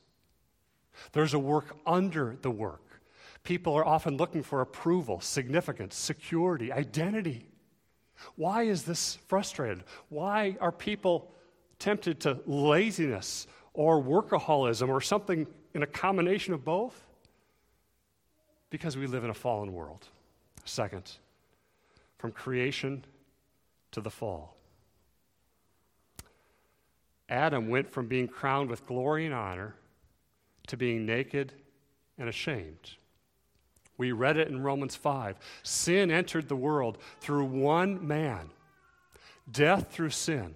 There's 1.12 1.34
a 1.34 1.38
work 1.38 1.76
under 1.86 2.36
the 2.42 2.50
work. 2.50 3.00
People 3.42 3.74
are 3.74 3.84
often 3.84 4.16
looking 4.16 4.42
for 4.42 4.60
approval, 4.60 5.20
significance, 5.20 5.96
security, 5.96 6.72
identity. 6.72 7.46
Why 8.36 8.62
is 8.64 8.84
this 8.84 9.16
frustrated? 9.28 9.84
Why 10.08 10.56
are 10.60 10.72
people 10.72 11.30
tempted 11.78 12.20
to 12.20 12.40
laziness 12.46 13.46
or 13.72 14.02
workaholism 14.02 14.88
or 14.88 15.00
something 15.00 15.46
in 15.74 15.82
a 15.82 15.86
combination 15.86 16.54
of 16.54 16.64
both? 16.64 17.04
Because 18.70 18.96
we 18.96 19.06
live 19.06 19.24
in 19.24 19.30
a 19.30 19.34
fallen 19.34 19.72
world. 19.72 20.08
Second, 20.64 21.12
from 22.18 22.32
creation 22.32 23.04
to 23.92 24.00
the 24.00 24.10
fall. 24.10 24.56
Adam 27.28 27.68
went 27.68 27.90
from 27.90 28.06
being 28.06 28.28
crowned 28.28 28.68
with 28.68 28.86
glory 28.86 29.24
and 29.24 29.34
honor 29.34 29.74
to 30.66 30.76
being 30.76 31.06
naked 31.06 31.52
and 32.18 32.28
ashamed. 32.28 32.96
We 33.96 34.12
read 34.12 34.36
it 34.36 34.48
in 34.48 34.62
Romans 34.62 34.96
5. 34.96 35.36
Sin 35.62 36.10
entered 36.10 36.48
the 36.48 36.56
world 36.56 36.98
through 37.20 37.44
one 37.44 38.06
man, 38.06 38.50
death 39.50 39.92
through 39.92 40.10
sin. 40.10 40.54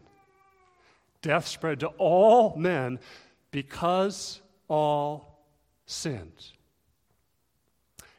Death 1.22 1.46
spread 1.46 1.81
to 1.81 1.88
all 1.98 2.57
men 2.57 2.98
because 3.51 4.40
all 4.68 5.44
sinned. 5.87 6.53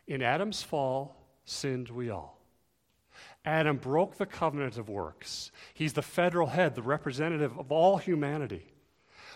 In 0.08 0.21
Adam's 0.21 0.63
fall, 0.63 1.15
sinned 1.45 1.89
we 1.89 2.10
all. 2.10 2.39
Adam 3.45 3.77
broke 3.77 4.17
the 4.17 4.25
covenant 4.25 4.77
of 4.77 4.89
works. 4.89 5.51
He's 5.73 5.93
the 5.93 6.01
federal 6.01 6.47
head, 6.47 6.75
the 6.75 6.82
representative 6.82 7.58
of 7.58 7.71
all 7.71 7.97
humanity. 7.97 8.65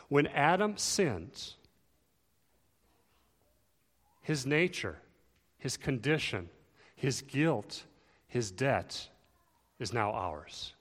When 0.09 0.27
Adam 0.27 0.77
sinned, 0.77 1.53
his 4.21 4.45
nature, 4.45 4.99
his 5.63 5.77
condition, 5.77 6.49
his 6.93 7.21
guilt, 7.21 7.85
his 8.27 8.51
debt 8.51 9.07
is 9.79 9.93
now 9.93 10.11
ours. 10.11 10.73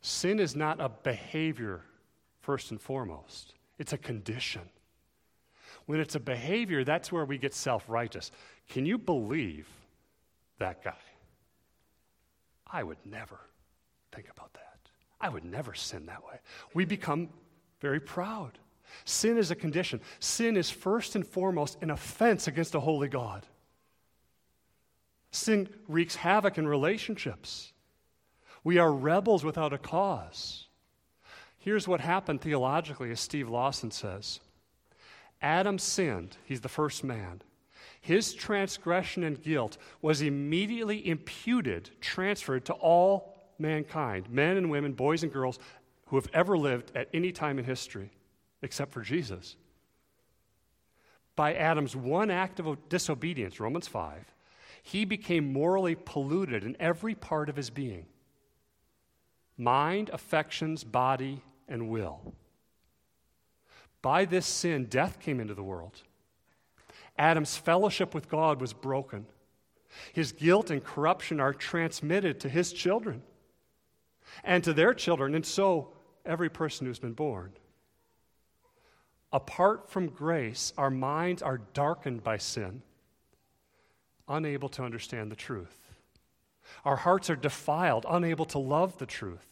Sin 0.00 0.38
is 0.38 0.54
not 0.54 0.80
a 0.80 0.88
behavior, 0.88 1.80
first 2.40 2.70
and 2.70 2.80
foremost, 2.80 3.54
it's 3.80 3.92
a 3.92 3.98
condition. 3.98 4.62
When 5.86 5.98
it's 5.98 6.14
a 6.14 6.20
behavior, 6.20 6.84
that's 6.84 7.10
where 7.10 7.24
we 7.24 7.36
get 7.36 7.52
self 7.52 7.82
righteous. 7.88 8.30
Can 8.68 8.86
you 8.86 8.96
believe 8.96 9.66
that 10.60 10.84
guy? 10.84 11.02
I 12.64 12.84
would 12.84 13.04
never 13.04 13.40
think 14.12 14.28
about 14.30 14.52
that. 14.52 14.78
I 15.20 15.30
would 15.30 15.44
never 15.44 15.74
sin 15.74 16.06
that 16.06 16.24
way. 16.24 16.38
We 16.74 16.84
become 16.84 17.30
very 17.80 17.98
proud. 17.98 18.60
Sin 19.04 19.38
is 19.38 19.50
a 19.50 19.56
condition. 19.56 20.00
Sin 20.18 20.56
is 20.56 20.70
first 20.70 21.14
and 21.14 21.26
foremost 21.26 21.82
an 21.82 21.90
offense 21.90 22.46
against 22.46 22.74
a 22.74 22.80
holy 22.80 23.08
God. 23.08 23.46
Sin 25.30 25.68
wreaks 25.88 26.16
havoc 26.16 26.58
in 26.58 26.66
relationships. 26.66 27.72
We 28.64 28.78
are 28.78 28.92
rebels 28.92 29.44
without 29.44 29.72
a 29.72 29.78
cause. 29.78 30.66
Here's 31.58 31.86
what 31.86 32.00
happened 32.00 32.40
theologically, 32.40 33.10
as 33.10 33.20
Steve 33.20 33.48
Lawson 33.48 33.90
says 33.90 34.40
Adam 35.40 35.78
sinned, 35.78 36.36
he's 36.44 36.60
the 36.60 36.68
first 36.68 37.04
man. 37.04 37.42
His 38.00 38.32
transgression 38.32 39.24
and 39.24 39.42
guilt 39.42 39.76
was 40.00 40.22
immediately 40.22 41.06
imputed, 41.06 41.90
transferred 42.00 42.64
to 42.66 42.72
all 42.72 43.36
mankind, 43.58 44.30
men 44.30 44.56
and 44.56 44.70
women, 44.70 44.92
boys 44.92 45.22
and 45.22 45.32
girls 45.32 45.58
who 46.06 46.16
have 46.16 46.28
ever 46.32 46.56
lived 46.56 46.92
at 46.94 47.08
any 47.12 47.30
time 47.30 47.58
in 47.58 47.64
history 47.64 48.10
except 48.62 48.92
for 48.92 49.00
Jesus. 49.00 49.56
By 51.36 51.54
Adam's 51.54 51.96
one 51.96 52.30
act 52.30 52.60
of 52.60 52.88
disobedience, 52.88 53.60
Romans 53.60 53.88
5, 53.88 54.32
he 54.82 55.04
became 55.04 55.52
morally 55.52 55.94
polluted 55.94 56.64
in 56.64 56.76
every 56.80 57.14
part 57.14 57.48
of 57.48 57.56
his 57.56 57.70
being 57.70 58.06
mind, 59.56 60.08
affections, 60.12 60.84
body, 60.84 61.42
and 61.68 61.90
will. 61.90 62.32
By 64.00 64.24
this 64.24 64.46
sin, 64.46 64.86
death 64.86 65.20
came 65.20 65.38
into 65.38 65.54
the 65.54 65.62
world. 65.62 66.00
Adam's 67.18 67.58
fellowship 67.58 68.14
with 68.14 68.30
God 68.30 68.58
was 68.58 68.72
broken. 68.72 69.26
His 70.14 70.32
guilt 70.32 70.70
and 70.70 70.82
corruption 70.82 71.40
are 71.40 71.52
transmitted 71.52 72.40
to 72.40 72.48
his 72.48 72.72
children 72.72 73.22
and 74.42 74.64
to 74.64 74.72
their 74.72 74.94
children, 74.94 75.34
and 75.34 75.44
so 75.44 75.92
every 76.24 76.48
person 76.48 76.86
who's 76.86 76.98
been 76.98 77.12
born. 77.12 77.52
Apart 79.32 79.88
from 79.88 80.08
grace, 80.08 80.72
our 80.76 80.90
minds 80.90 81.40
are 81.42 81.58
darkened 81.72 82.22
by 82.24 82.36
sin, 82.38 82.82
unable 84.28 84.68
to 84.70 84.82
understand 84.82 85.30
the 85.30 85.36
truth. 85.36 85.76
Our 86.84 86.96
hearts 86.96 87.30
are 87.30 87.36
defiled, 87.36 88.06
unable 88.08 88.44
to 88.46 88.58
love 88.58 88.98
the 88.98 89.06
truth. 89.06 89.46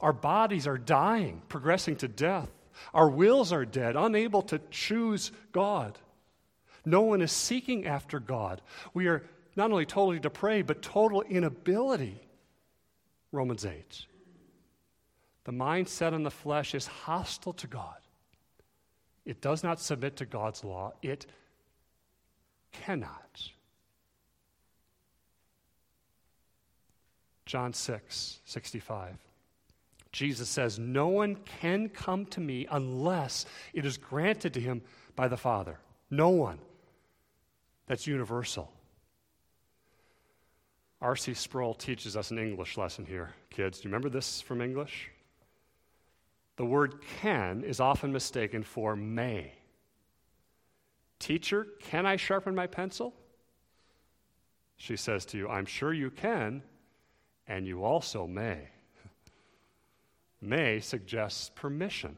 Our 0.00 0.12
bodies 0.12 0.66
are 0.66 0.78
dying, 0.78 1.42
progressing 1.48 1.96
to 1.96 2.08
death. 2.08 2.50
Our 2.94 3.08
wills 3.08 3.52
are 3.52 3.64
dead, 3.64 3.96
unable 3.96 4.42
to 4.42 4.60
choose 4.70 5.32
God. 5.52 5.98
No 6.84 7.02
one 7.02 7.20
is 7.20 7.32
seeking 7.32 7.86
after 7.86 8.20
God. 8.20 8.62
We 8.94 9.08
are 9.08 9.24
not 9.56 9.70
only 9.70 9.84
totally 9.84 10.20
depraved, 10.20 10.68
but 10.68 10.80
total 10.80 11.22
inability. 11.22 12.20
Romans 13.32 13.66
8. 13.66 14.06
The 15.44 15.52
mindset 15.52 16.14
in 16.14 16.22
the 16.22 16.30
flesh 16.30 16.74
is 16.74 16.86
hostile 16.86 17.52
to 17.54 17.66
God. 17.66 17.96
It 19.28 19.42
does 19.42 19.62
not 19.62 19.78
submit 19.78 20.16
to 20.16 20.24
God's 20.24 20.64
law. 20.64 20.94
It 21.02 21.26
cannot. 22.72 23.50
John 27.44 27.74
6, 27.74 28.38
65. 28.46 29.18
Jesus 30.12 30.48
says, 30.48 30.78
No 30.78 31.08
one 31.08 31.36
can 31.60 31.90
come 31.90 32.24
to 32.26 32.40
me 32.40 32.66
unless 32.70 33.44
it 33.74 33.84
is 33.84 33.98
granted 33.98 34.54
to 34.54 34.60
him 34.60 34.80
by 35.14 35.28
the 35.28 35.36
Father. 35.36 35.78
No 36.10 36.30
one. 36.30 36.58
That's 37.86 38.06
universal. 38.06 38.72
R.C. 41.02 41.34
Sproul 41.34 41.74
teaches 41.74 42.16
us 42.16 42.30
an 42.30 42.38
English 42.38 42.78
lesson 42.78 43.04
here. 43.04 43.34
Kids, 43.50 43.80
do 43.80 43.88
you 43.88 43.92
remember 43.92 44.08
this 44.08 44.40
from 44.40 44.62
English? 44.62 45.10
The 46.58 46.64
word 46.64 46.96
can 47.20 47.62
is 47.62 47.78
often 47.78 48.12
mistaken 48.12 48.64
for 48.64 48.96
may. 48.96 49.52
Teacher, 51.20 51.68
can 51.80 52.04
I 52.04 52.16
sharpen 52.16 52.52
my 52.52 52.66
pencil? 52.66 53.14
She 54.76 54.96
says 54.96 55.24
to 55.26 55.38
you, 55.38 55.48
I'm 55.48 55.66
sure 55.66 55.92
you 55.92 56.10
can, 56.10 56.64
and 57.46 57.64
you 57.64 57.84
also 57.84 58.26
may. 58.26 58.58
may 60.40 60.80
suggests 60.80 61.48
permission. 61.54 62.16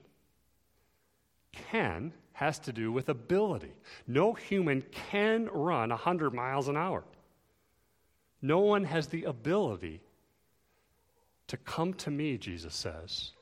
Can 1.52 2.14
has 2.32 2.58
to 2.60 2.72
do 2.72 2.90
with 2.90 3.10
ability. 3.10 3.74
No 4.06 4.32
human 4.32 4.82
can 5.10 5.50
run 5.52 5.90
100 5.90 6.32
miles 6.32 6.68
an 6.68 6.78
hour. 6.78 7.04
No 8.40 8.60
one 8.60 8.84
has 8.84 9.08
the 9.08 9.24
ability 9.24 10.00
to 11.48 11.58
come 11.58 11.92
to 11.94 12.10
me, 12.10 12.38
Jesus 12.38 12.74
says. 12.74 13.32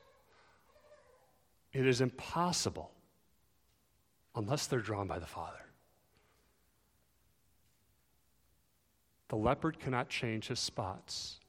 It 1.71 1.85
is 1.85 2.01
impossible 2.01 2.91
unless 4.35 4.67
they're 4.67 4.79
drawn 4.79 5.07
by 5.07 5.19
the 5.19 5.25
Father. 5.25 5.57
The 9.29 9.35
leopard 9.35 9.79
cannot 9.79 10.09
change 10.09 10.47
his 10.47 10.59
spots. 10.59 11.39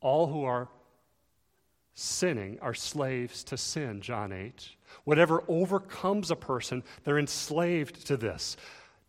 All 0.00 0.28
who 0.28 0.44
are 0.44 0.68
sinning 1.94 2.58
are 2.60 2.74
slaves 2.74 3.42
to 3.44 3.56
sin, 3.56 4.00
John 4.00 4.32
8. 4.32 4.68
Whatever 5.04 5.42
overcomes 5.48 6.30
a 6.30 6.36
person, 6.36 6.82
they're 7.02 7.18
enslaved 7.18 8.06
to 8.06 8.16
this. 8.16 8.56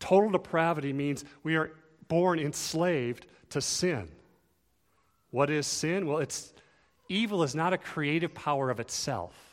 Total 0.00 0.30
depravity 0.30 0.92
means 0.92 1.24
we 1.42 1.56
are 1.56 1.72
born 2.08 2.38
enslaved 2.38 3.26
to 3.50 3.60
sin. 3.60 4.08
What 5.30 5.50
is 5.50 5.66
sin? 5.66 6.06
Well, 6.06 6.18
it's 6.18 6.52
evil 7.08 7.42
is 7.42 7.54
not 7.54 7.72
a 7.72 7.78
creative 7.78 8.34
power 8.34 8.70
of 8.70 8.80
itself. 8.80 9.45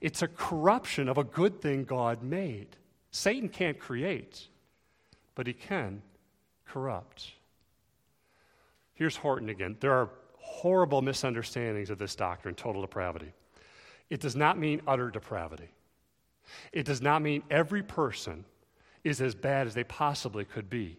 It's 0.00 0.22
a 0.22 0.28
corruption 0.28 1.08
of 1.08 1.18
a 1.18 1.24
good 1.24 1.60
thing 1.60 1.84
God 1.84 2.22
made. 2.22 2.76
Satan 3.10 3.48
can't 3.48 3.78
create, 3.78 4.46
but 5.34 5.46
he 5.46 5.52
can 5.52 6.02
corrupt. 6.66 7.32
Here's 8.94 9.16
Horton 9.16 9.48
again. 9.48 9.76
There 9.80 9.92
are 9.92 10.10
horrible 10.36 11.02
misunderstandings 11.02 11.90
of 11.90 11.98
this 11.98 12.14
doctrine, 12.14 12.54
total 12.54 12.82
depravity. 12.82 13.32
It 14.10 14.20
does 14.20 14.36
not 14.36 14.58
mean 14.58 14.82
utter 14.86 15.10
depravity. 15.10 15.68
It 16.72 16.84
does 16.84 17.00
not 17.00 17.22
mean 17.22 17.42
every 17.50 17.82
person 17.82 18.44
is 19.04 19.20
as 19.20 19.34
bad 19.34 19.66
as 19.66 19.74
they 19.74 19.84
possibly 19.84 20.44
could 20.44 20.68
be. 20.68 20.98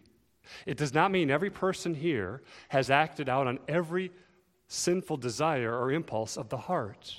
It 0.66 0.76
does 0.76 0.92
not 0.92 1.10
mean 1.10 1.30
every 1.30 1.50
person 1.50 1.94
here 1.94 2.42
has 2.68 2.90
acted 2.90 3.28
out 3.28 3.46
on 3.46 3.58
every 3.68 4.10
sinful 4.66 5.18
desire 5.18 5.78
or 5.78 5.92
impulse 5.92 6.36
of 6.36 6.48
the 6.48 6.56
heart. 6.56 7.14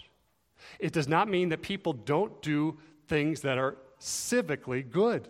It 0.80 0.94
does 0.94 1.08
not 1.08 1.30
mean 1.30 1.50
that 1.50 1.62
people 1.62 1.94
don't 1.94 2.42
do 2.42 2.78
things 3.08 3.42
that 3.42 3.58
are 3.58 3.78
civically 4.00 4.90
good 4.90 5.28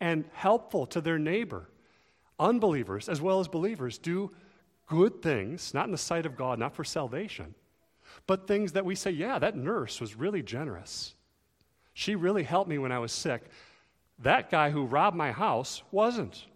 and 0.00 0.24
helpful 0.32 0.86
to 0.86 1.00
their 1.00 1.18
neighbor. 1.18 1.68
Unbelievers, 2.38 3.08
as 3.08 3.20
well 3.20 3.40
as 3.40 3.48
believers, 3.48 3.98
do 3.98 4.30
good 4.86 5.22
things, 5.22 5.74
not 5.74 5.86
in 5.86 5.92
the 5.92 5.98
sight 5.98 6.26
of 6.26 6.36
God, 6.36 6.58
not 6.58 6.74
for 6.74 6.84
salvation, 6.84 7.54
but 8.26 8.46
things 8.46 8.72
that 8.72 8.84
we 8.84 8.94
say, 8.94 9.10
yeah, 9.10 9.38
that 9.38 9.56
nurse 9.56 10.00
was 10.00 10.14
really 10.14 10.42
generous. 10.42 11.14
She 11.94 12.14
really 12.14 12.42
helped 12.42 12.68
me 12.68 12.78
when 12.78 12.92
I 12.92 12.98
was 12.98 13.12
sick. 13.12 13.42
That 14.20 14.50
guy 14.50 14.70
who 14.70 14.84
robbed 14.84 15.16
my 15.16 15.32
house 15.32 15.82
wasn't. 15.90 16.46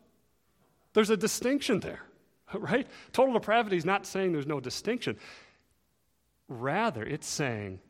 There's 0.93 1.11
a 1.11 1.17
distinction 1.17 1.81
there, 1.81 2.03
right? 2.55 2.87
Total 3.13 3.33
depravity 3.35 3.77
is 3.77 3.85
not 3.85 4.07
saying 4.07 4.33
there's 4.33 4.47
no 4.47 4.61
distinction. 4.61 5.17
Rather, 6.49 7.03
it's 7.03 7.27
saying 7.27 7.81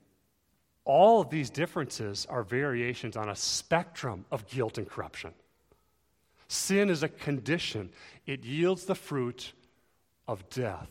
all 0.84 1.20
of 1.20 1.30
these 1.30 1.50
differences 1.50 2.26
are 2.28 2.42
variations 2.42 3.16
on 3.16 3.28
a 3.28 3.36
spectrum 3.36 4.24
of 4.30 4.46
guilt 4.46 4.78
and 4.78 4.88
corruption. 4.88 5.32
Sin 6.48 6.90
is 6.90 7.02
a 7.02 7.08
condition, 7.08 7.90
it 8.26 8.44
yields 8.44 8.84
the 8.84 8.94
fruit 8.94 9.52
of 10.26 10.48
death. 10.50 10.88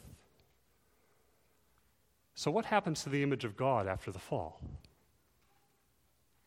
So, 2.35 2.49
what 2.51 2.65
happens 2.65 3.03
to 3.03 3.09
the 3.09 3.23
image 3.23 3.43
of 3.43 3.57
God 3.57 3.87
after 3.87 4.11
the 4.11 4.19
fall? 4.19 4.61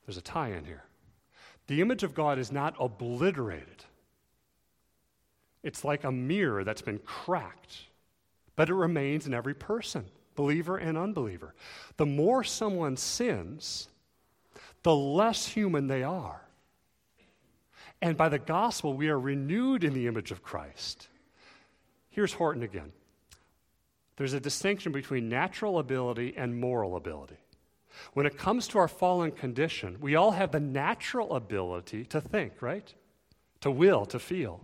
There's 0.06 0.16
a 0.16 0.22
tie 0.22 0.52
in 0.52 0.64
here. 0.64 0.84
The 1.66 1.80
image 1.80 2.02
of 2.02 2.14
God 2.14 2.38
is 2.38 2.50
not 2.50 2.74
obliterated, 2.80 3.84
it's 5.62 5.84
like 5.84 6.04
a 6.04 6.12
mirror 6.12 6.64
that's 6.64 6.82
been 6.82 6.98
cracked, 6.98 7.76
but 8.56 8.68
it 8.68 8.74
remains 8.74 9.26
in 9.26 9.34
every 9.34 9.54
person 9.54 10.06
believer 10.42 10.76
and 10.76 10.98
unbeliever. 10.98 11.54
The 11.98 12.06
more 12.06 12.42
someone 12.42 12.96
sins, 12.96 13.88
the 14.82 14.94
less 14.94 15.46
human 15.46 15.86
they 15.86 16.02
are. 16.02 16.42
And 18.00 18.16
by 18.16 18.28
the 18.28 18.40
gospel, 18.40 18.94
we 18.94 19.08
are 19.08 19.20
renewed 19.20 19.84
in 19.84 19.94
the 19.94 20.08
image 20.08 20.32
of 20.32 20.42
Christ. 20.42 21.06
Here's 22.10 22.32
Horton 22.32 22.64
again 22.64 22.92
there's 24.16 24.32
a 24.34 24.40
distinction 24.40 24.90
between 24.92 25.28
natural 25.28 25.78
ability 25.78 26.34
and 26.36 26.58
moral 26.58 26.96
ability. 26.96 27.38
When 28.12 28.26
it 28.26 28.36
comes 28.36 28.66
to 28.68 28.78
our 28.78 28.88
fallen 28.88 29.30
condition, 29.30 29.96
we 30.00 30.16
all 30.16 30.32
have 30.32 30.50
the 30.50 30.60
natural 30.60 31.34
ability 31.34 32.04
to 32.06 32.20
think, 32.20 32.60
right? 32.60 32.92
To 33.60 33.70
will, 33.70 34.04
to 34.06 34.18
feel. 34.18 34.60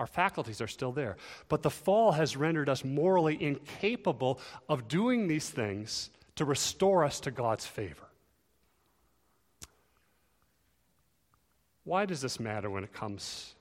Our 0.00 0.06
faculties 0.06 0.62
are 0.62 0.66
still 0.66 0.92
there. 0.92 1.18
But 1.50 1.62
the 1.62 1.68
fall 1.68 2.12
has 2.12 2.34
rendered 2.34 2.70
us 2.70 2.86
morally 2.86 3.36
incapable 3.38 4.40
of 4.66 4.88
doing 4.88 5.28
these 5.28 5.50
things 5.50 6.08
to 6.36 6.46
restore 6.46 7.04
us 7.04 7.20
to 7.20 7.30
God's 7.30 7.66
favor. 7.66 8.06
Why 11.84 12.06
does 12.06 12.22
this 12.22 12.40
matter 12.40 12.70
when 12.70 12.82
it 12.82 12.94
comes 12.94 13.52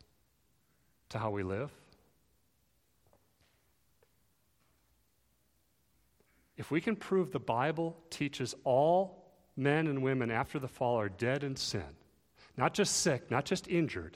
to 1.10 1.20
how 1.20 1.30
we 1.30 1.44
live? 1.44 1.72
If 6.56 6.72
we 6.72 6.80
can 6.80 6.96
prove 6.96 7.34
the 7.34 7.40
Bible 7.40 7.98
teaches 8.10 8.56
all 8.64 9.26
men 9.58 9.88
and 9.88 10.02
women 10.02 10.32
after 10.32 10.58
the 10.58 10.70
fall 10.70 11.02
are 11.02 11.10
dead 11.10 11.44
in 11.44 11.58
sin, 11.58 11.98
not 12.56 12.74
just 12.74 13.02
sick, 13.02 13.30
not 13.30 13.44
just 13.44 13.68
injured, 13.68 14.16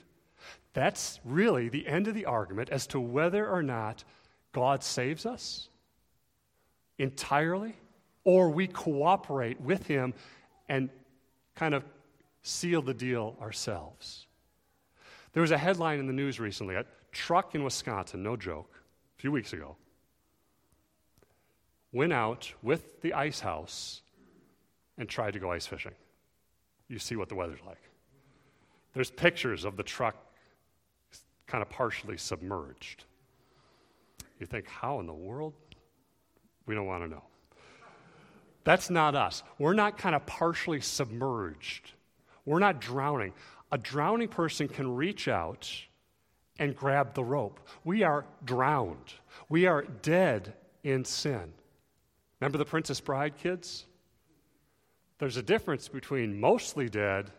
that's 0.74 1.20
really 1.24 1.68
the 1.68 1.86
end 1.86 2.08
of 2.08 2.14
the 2.14 2.26
argument 2.26 2.68
as 2.68 2.86
to 2.88 3.00
whether 3.00 3.48
or 3.48 3.62
not 3.62 4.04
God 4.52 4.82
saves 4.82 5.24
us 5.24 5.68
entirely 6.98 7.74
or 8.24 8.50
we 8.50 8.66
cooperate 8.66 9.60
with 9.60 9.86
Him 9.86 10.14
and 10.68 10.90
kind 11.54 11.74
of 11.74 11.84
seal 12.42 12.82
the 12.82 12.94
deal 12.94 13.36
ourselves. 13.40 14.26
There 15.32 15.40
was 15.40 15.52
a 15.52 15.58
headline 15.58 16.00
in 16.00 16.06
the 16.06 16.12
news 16.12 16.40
recently 16.40 16.74
a 16.74 16.84
truck 17.12 17.54
in 17.54 17.62
Wisconsin, 17.62 18.22
no 18.22 18.36
joke, 18.36 18.70
a 19.16 19.20
few 19.20 19.30
weeks 19.30 19.52
ago, 19.52 19.76
went 21.92 22.12
out 22.12 22.52
with 22.62 23.00
the 23.02 23.14
ice 23.14 23.40
house 23.40 24.02
and 24.98 25.08
tried 25.08 25.32
to 25.32 25.38
go 25.38 25.52
ice 25.52 25.66
fishing. 25.66 25.94
You 26.88 26.98
see 26.98 27.16
what 27.16 27.28
the 27.28 27.34
weather's 27.34 27.62
like. 27.66 27.80
There's 28.94 29.10
pictures 29.10 29.64
of 29.64 29.76
the 29.76 29.82
truck 29.82 30.16
kind 31.46 31.62
of 31.62 31.70
partially 31.70 32.16
submerged. 32.16 33.04
You 34.40 34.46
think, 34.46 34.66
how 34.66 35.00
in 35.00 35.06
the 35.06 35.12
world? 35.12 35.54
We 36.66 36.74
don't 36.74 36.86
want 36.86 37.04
to 37.04 37.08
know. 37.08 37.22
That's 38.64 38.88
not 38.88 39.14
us. 39.14 39.42
We're 39.58 39.74
not 39.74 39.98
kind 39.98 40.14
of 40.14 40.24
partially 40.26 40.80
submerged. 40.80 41.92
We're 42.46 42.58
not 42.58 42.80
drowning. 42.80 43.34
A 43.70 43.78
drowning 43.78 44.28
person 44.28 44.68
can 44.68 44.94
reach 44.94 45.28
out 45.28 45.70
and 46.58 46.74
grab 46.74 47.14
the 47.14 47.24
rope. 47.24 47.60
We 47.84 48.02
are 48.02 48.24
drowned. 48.44 49.14
We 49.48 49.66
are 49.66 49.82
dead 49.82 50.54
in 50.82 51.04
sin. 51.04 51.52
Remember 52.40 52.58
the 52.58 52.64
Princess 52.64 53.00
Bride 53.00 53.36
kids? 53.36 53.86
There's 55.18 55.36
a 55.36 55.42
difference 55.42 55.88
between 55.88 56.40
mostly 56.40 56.88
dead 56.88 57.30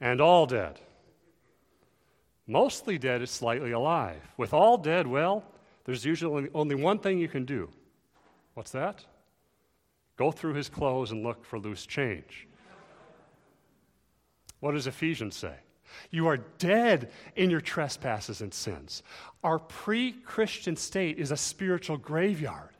and 0.00 0.20
all 0.20 0.46
dead. 0.46 0.80
Mostly 2.46 2.98
dead 2.98 3.22
is 3.22 3.30
slightly 3.30 3.72
alive. 3.72 4.20
With 4.36 4.52
all 4.52 4.76
dead, 4.78 5.06
well, 5.06 5.44
there's 5.84 6.04
usually 6.04 6.48
only 6.54 6.74
one 6.74 6.98
thing 6.98 7.18
you 7.18 7.28
can 7.28 7.44
do. 7.44 7.68
What's 8.54 8.72
that? 8.72 9.04
Go 10.16 10.30
through 10.30 10.54
his 10.54 10.68
clothes 10.68 11.12
and 11.12 11.22
look 11.22 11.44
for 11.44 11.58
loose 11.58 11.86
change. 11.86 12.46
What 14.60 14.72
does 14.72 14.86
Ephesians 14.86 15.36
say? 15.36 15.54
You 16.10 16.28
are 16.28 16.36
dead 16.36 17.10
in 17.36 17.50
your 17.50 17.60
trespasses 17.60 18.40
and 18.40 18.52
sins. 18.52 19.02
Our 19.42 19.58
pre 19.58 20.12
Christian 20.12 20.76
state 20.76 21.18
is 21.18 21.30
a 21.30 21.36
spiritual 21.36 21.96
graveyard 21.96 22.70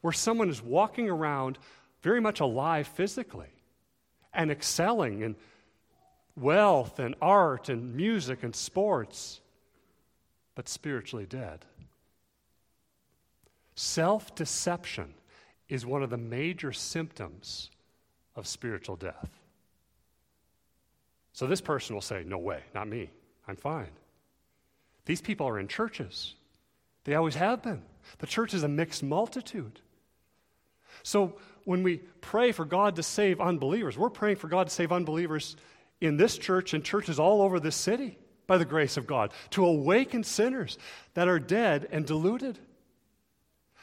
where 0.00 0.12
someone 0.12 0.50
is 0.50 0.62
walking 0.62 1.08
around 1.08 1.58
very 2.02 2.20
much 2.20 2.40
alive 2.40 2.86
physically 2.86 3.52
and 4.32 4.50
excelling 4.50 5.22
in 5.22 5.36
wealth 6.40 6.98
and 6.98 7.14
art 7.20 7.68
and 7.68 7.94
music 7.94 8.42
and 8.42 8.54
sports, 8.54 9.40
but 10.54 10.68
spiritually 10.68 11.26
dead. 11.26 11.64
Self 13.74 14.34
deception 14.34 15.14
is 15.68 15.86
one 15.86 16.02
of 16.02 16.10
the 16.10 16.16
major 16.16 16.72
symptoms 16.72 17.70
of 18.36 18.46
spiritual 18.46 18.96
death. 18.96 19.30
So 21.32 21.46
this 21.46 21.60
person 21.60 21.94
will 21.94 22.02
say, 22.02 22.24
No 22.26 22.38
way, 22.38 22.62
not 22.74 22.88
me. 22.88 23.10
I'm 23.48 23.56
fine. 23.56 23.90
These 25.06 25.20
people 25.20 25.48
are 25.48 25.58
in 25.58 25.68
churches, 25.68 26.34
they 27.04 27.14
always 27.14 27.36
have 27.36 27.62
been. 27.62 27.82
The 28.18 28.26
church 28.26 28.54
is 28.54 28.62
a 28.62 28.68
mixed 28.68 29.02
multitude. 29.02 29.80
So 31.02 31.36
when 31.64 31.82
we 31.82 31.98
pray 32.20 32.52
for 32.52 32.64
God 32.64 32.96
to 32.96 33.02
save 33.02 33.40
unbelievers, 33.40 33.96
we're 33.96 34.10
praying 34.10 34.36
for 34.36 34.48
God 34.48 34.66
to 34.66 34.72
save 34.72 34.92
unbelievers 34.92 35.56
in 36.00 36.16
this 36.16 36.38
church 36.38 36.74
and 36.74 36.84
churches 36.84 37.18
all 37.18 37.42
over 37.42 37.60
this 37.60 37.76
city 37.76 38.18
by 38.46 38.58
the 38.58 38.64
grace 38.64 38.96
of 38.96 39.06
God, 39.06 39.32
to 39.50 39.64
awaken 39.64 40.24
sinners 40.24 40.76
that 41.14 41.28
are 41.28 41.38
dead 41.38 41.86
and 41.92 42.04
deluded, 42.04 42.58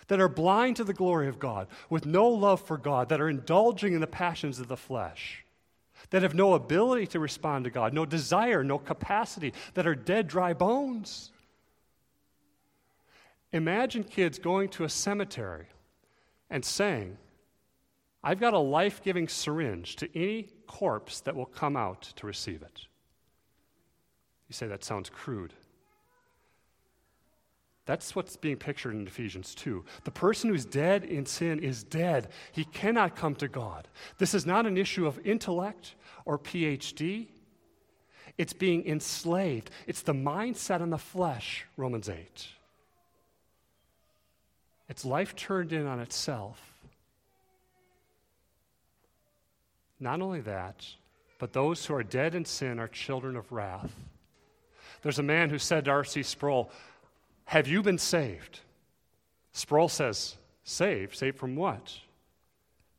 that 0.07 0.19
are 0.19 0.27
blind 0.27 0.75
to 0.77 0.83
the 0.83 0.93
glory 0.93 1.27
of 1.27 1.39
God, 1.39 1.67
with 1.89 2.05
no 2.05 2.27
love 2.27 2.61
for 2.61 2.77
God, 2.77 3.09
that 3.09 3.21
are 3.21 3.29
indulging 3.29 3.93
in 3.93 4.01
the 4.01 4.07
passions 4.07 4.59
of 4.59 4.67
the 4.67 4.75
flesh, 4.75 5.45
that 6.09 6.21
have 6.21 6.35
no 6.35 6.53
ability 6.53 7.07
to 7.07 7.19
respond 7.19 7.63
to 7.63 7.69
God, 7.69 7.93
no 7.93 8.05
desire, 8.05 8.63
no 8.63 8.77
capacity, 8.77 9.53
that 9.73 9.87
are 9.87 9.95
dead, 9.95 10.27
dry 10.27 10.53
bones. 10.53 11.31
Imagine 13.53 14.03
kids 14.03 14.39
going 14.39 14.69
to 14.69 14.83
a 14.83 14.89
cemetery 14.89 15.67
and 16.49 16.63
saying, 16.63 17.17
I've 18.23 18.39
got 18.39 18.53
a 18.53 18.59
life 18.59 19.01
giving 19.01 19.27
syringe 19.27 19.95
to 19.97 20.09
any 20.13 20.49
corpse 20.67 21.21
that 21.21 21.35
will 21.35 21.45
come 21.45 21.75
out 21.75 22.01
to 22.17 22.27
receive 22.27 22.61
it. 22.61 22.81
You 24.47 24.53
say 24.53 24.67
that 24.67 24.83
sounds 24.83 25.09
crude. 25.09 25.53
That's 27.85 28.15
what's 28.15 28.35
being 28.35 28.57
pictured 28.57 28.93
in 28.93 29.07
Ephesians 29.07 29.55
2. 29.55 29.83
The 30.03 30.11
person 30.11 30.49
who's 30.49 30.65
dead 30.65 31.05
in 31.05 31.25
sin 31.25 31.59
is 31.59 31.83
dead. 31.83 32.27
He 32.51 32.65
cannot 32.65 33.15
come 33.15 33.33
to 33.35 33.47
God. 33.47 33.87
This 34.17 34.33
is 34.33 34.45
not 34.45 34.65
an 34.65 34.77
issue 34.77 35.07
of 35.07 35.25
intellect 35.25 35.95
or 36.25 36.37
PhD. 36.37 37.27
It's 38.37 38.53
being 38.53 38.85
enslaved. 38.85 39.71
It's 39.87 40.01
the 40.01 40.13
mindset 40.13 40.81
in 40.81 40.89
the 40.89 40.97
flesh, 40.97 41.65
Romans 41.77 42.09
8. 42.09 42.47
It's 44.89 45.05
life 45.05 45.35
turned 45.35 45.71
in 45.71 45.87
on 45.87 46.01
itself. 46.01 46.76
Not 49.99 50.21
only 50.21 50.41
that, 50.41 50.85
but 51.39 51.53
those 51.53 51.85
who 51.85 51.93
are 51.95 52.03
dead 52.03 52.35
in 52.35 52.45
sin 52.45 52.79
are 52.79 52.87
children 52.87 53.35
of 53.35 53.51
wrath. 53.51 53.93
There's 55.01 55.19
a 55.19 55.23
man 55.23 55.49
who 55.49 55.59
said 55.59 55.85
to 55.85 55.91
R.C. 55.91 56.23
Sproul, 56.23 56.71
Have 57.45 57.67
you 57.67 57.81
been 57.81 57.97
saved? 57.97 58.59
Sproul 59.53 59.89
says, 59.89 60.35
Saved? 60.63 61.15
Saved 61.15 61.37
from 61.37 61.55
what? 61.55 61.97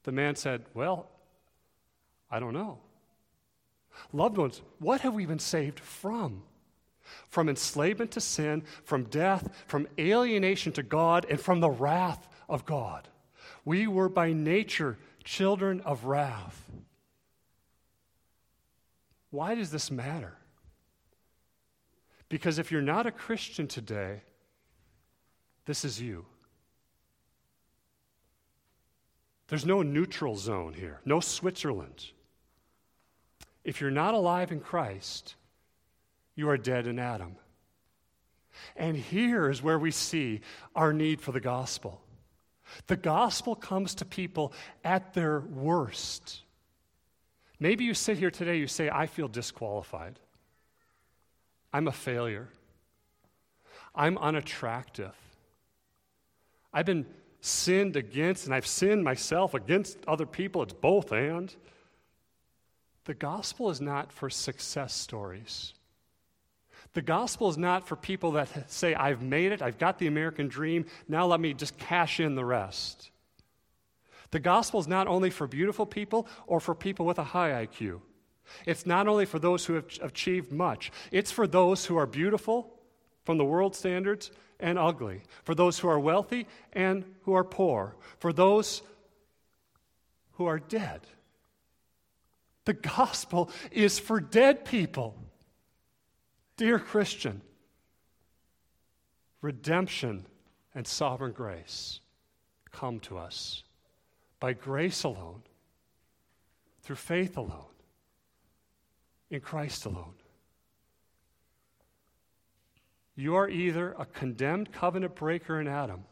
The 0.05 0.13
man 0.13 0.37
said, 0.37 0.65
Well, 0.75 1.09
I 2.31 2.41
don't 2.41 2.55
know. 2.55 2.79
Loved 4.13 4.39
ones, 4.39 4.63
what 4.79 5.01
have 5.01 5.15
we 5.15 5.27
been 5.27 5.39
saved 5.39 5.81
from? 5.81 6.43
From 7.29 7.49
enslavement 7.49 8.11
to 8.13 8.21
sin, 8.21 8.63
from 8.85 9.05
death, 9.05 9.49
from 9.67 9.89
alienation 9.99 10.73
to 10.73 10.83
God, 10.83 11.27
and 11.29 11.41
from 11.41 11.61
the 11.61 11.71
wrath 11.71 12.29
of 12.49 12.65
God. 12.65 13.09
We 13.65 13.87
were 13.87 14.09
by 14.09 14.33
nature 14.33 14.99
children 15.25 15.81
of 15.83 16.05
wrath. 16.05 16.71
Why 19.31 19.55
does 19.55 19.71
this 19.71 19.91
matter? 19.91 20.37
Because 22.29 22.59
if 22.59 22.71
you're 22.71 22.83
not 22.83 23.07
a 23.07 23.11
Christian 23.11 23.67
today, 23.67 24.23
this 25.65 25.85
is 25.85 26.01
you. 26.01 26.25
There's 29.49 29.65
no 29.65 29.83
neutral 29.83 30.37
zone 30.37 30.75
here, 30.75 31.01
no 31.05 31.21
Switzerland. 31.21 32.07
If 33.65 33.81
you're 33.81 33.91
not 33.91 34.15
alive 34.15 34.53
in 34.53 34.61
Christ, 34.61 35.35
you 36.35 36.49
are 36.51 36.59
dead 36.59 36.87
in 36.87 36.99
Adam. 36.99 37.37
And 38.77 38.97
here 38.97 39.51
is 39.51 39.63
where 39.63 39.79
we 39.79 39.91
see 39.91 40.41
our 40.75 40.93
need 40.93 41.21
for 41.21 41.33
the 41.33 41.41
gospel. 41.41 42.01
The 42.87 42.97
gospel 42.97 43.55
comes 43.55 43.95
to 43.97 44.05
people 44.05 44.53
at 44.85 45.15
their 45.15 45.41
worst. 45.41 46.43
Maybe 47.61 47.85
you 47.85 47.95
sit 47.95 48.19
here 48.19 48.31
today, 48.31 48.59
you 48.59 48.67
say, 48.67 48.89
I 48.89 49.07
feel 49.07 49.29
disqualified. 49.29 50.19
I'm 51.73 51.89
a 51.89 51.93
failure. 51.93 52.49
I'm 53.95 54.17
unattractive. 54.19 55.15
I've 56.73 56.87
been 56.87 57.07
sinned 57.41 57.97
against, 57.97 58.47
and 58.47 58.55
I've 58.55 58.67
sinned 58.67 59.03
myself 59.03 59.55
against 59.55 59.99
other 60.07 60.27
people. 60.27 60.63
It's 60.63 60.73
both 60.73 61.13
and. 61.13 61.55
The 63.05 63.15
gospel 63.15 63.71
is 63.71 63.81
not 63.81 64.13
for 64.13 64.29
success 64.31 64.95
stories. 64.95 65.73
The 66.93 67.03
gospel 67.03 67.49
is 67.49 67.59
not 67.59 67.87
for 67.87 67.97
people 67.97 68.33
that 68.33 68.71
say, 68.71 68.95
I've 68.95 69.23
made 69.23 69.53
it, 69.53 69.63
I've 69.63 69.79
got 69.79 69.99
the 69.99 70.07
American 70.07 70.49
dream, 70.49 70.87
now 71.09 71.27
let 71.27 71.41
me 71.41 71.55
just 71.55 71.77
cash 71.79 72.21
in 72.21 72.35
the 72.35 72.45
rest. 72.45 73.11
The 74.31 74.41
gospel 74.41 74.81
is 74.81 74.89
not 74.89 75.07
only 75.07 75.31
for 75.31 75.47
beautiful 75.47 75.87
people 75.87 76.27
or 76.47 76.61
for 76.61 76.75
people 76.75 77.07
with 77.07 77.19
a 77.19 77.25
high 77.25 77.67
IQ. 77.67 78.01
It's 78.67 78.87
not 78.87 79.09
only 79.09 79.25
for 79.25 79.39
those 79.39 79.65
who 79.65 79.75
have 79.75 79.87
achieved 80.03 80.53
much, 80.53 80.91
it's 81.11 81.31
for 81.31 81.47
those 81.47 81.87
who 81.87 81.97
are 81.97 82.07
beautiful 82.07 82.75
from 83.25 83.39
the 83.39 83.45
world 83.45 83.75
standards 83.75 84.31
and 84.61 84.79
ugly, 84.79 85.23
for 85.45 85.55
those 85.55 85.79
who 85.79 85.89
are 85.89 86.01
wealthy 86.01 86.47
and 86.73 87.05
who 87.23 87.35
are 87.35 87.45
poor, 87.45 87.97
for 88.19 88.33
those 88.33 88.83
who 90.33 90.47
are 90.47 90.59
dead. 90.59 91.01
The 92.65 92.75
gospel 92.75 93.51
is 93.71 93.99
for 93.99 94.21
dead 94.21 94.65
people. 94.65 95.17
Dear 96.57 96.79
Christian, 96.79 97.41
redemption 99.41 100.27
and 100.75 100.87
sovereign 100.87 101.33
grace 101.33 102.01
come 102.71 103.01
to 103.01 103.17
us 103.17 103.63
by 104.41 104.53
grace 104.53 105.05
alone, 105.05 105.43
through 106.83 106.97
faith 106.97 107.37
alone 107.37 107.65
in 109.31 109.41
Christ 109.41 109.85
alone. 109.85 110.15
You 113.17 113.35
are 113.35 113.49
either 113.49 113.95
a 113.99 114.07
condemned 114.07 114.73
covenant 114.73 115.17
breaker 115.17 115.61
in 115.61 115.67
Adam 115.67 116.05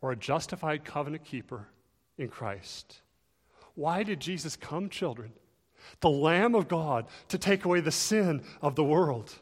or 0.00 0.12
a 0.12 0.16
justified 0.16 0.84
covenant 0.84 1.24
keeper 1.24 1.68
in 2.16 2.28
Christ. 2.28 3.00
Why 3.74 4.02
did 4.02 4.20
Jesus 4.20 4.56
come, 4.56 4.88
children? 4.88 5.32
The 6.00 6.10
Lamb 6.10 6.54
of 6.56 6.66
God 6.66 7.06
to 7.28 7.38
take 7.38 7.64
away 7.64 7.80
the 7.80 7.92
sin 7.92 8.42
of 8.60 8.74
the 8.74 8.84
world. 8.84 9.32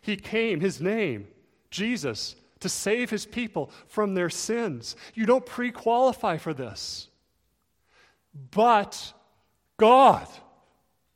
He 0.00 0.16
came, 0.16 0.60
his 0.60 0.80
name, 0.80 1.28
Jesus, 1.70 2.34
to 2.62 2.68
save 2.68 3.10
his 3.10 3.26
people 3.26 3.70
from 3.86 4.14
their 4.14 4.30
sins. 4.30 4.96
You 5.14 5.26
don't 5.26 5.46
pre 5.46 5.70
qualify 5.70 6.38
for 6.38 6.52
this. 6.52 7.08
But 8.50 9.12
God 9.76 10.26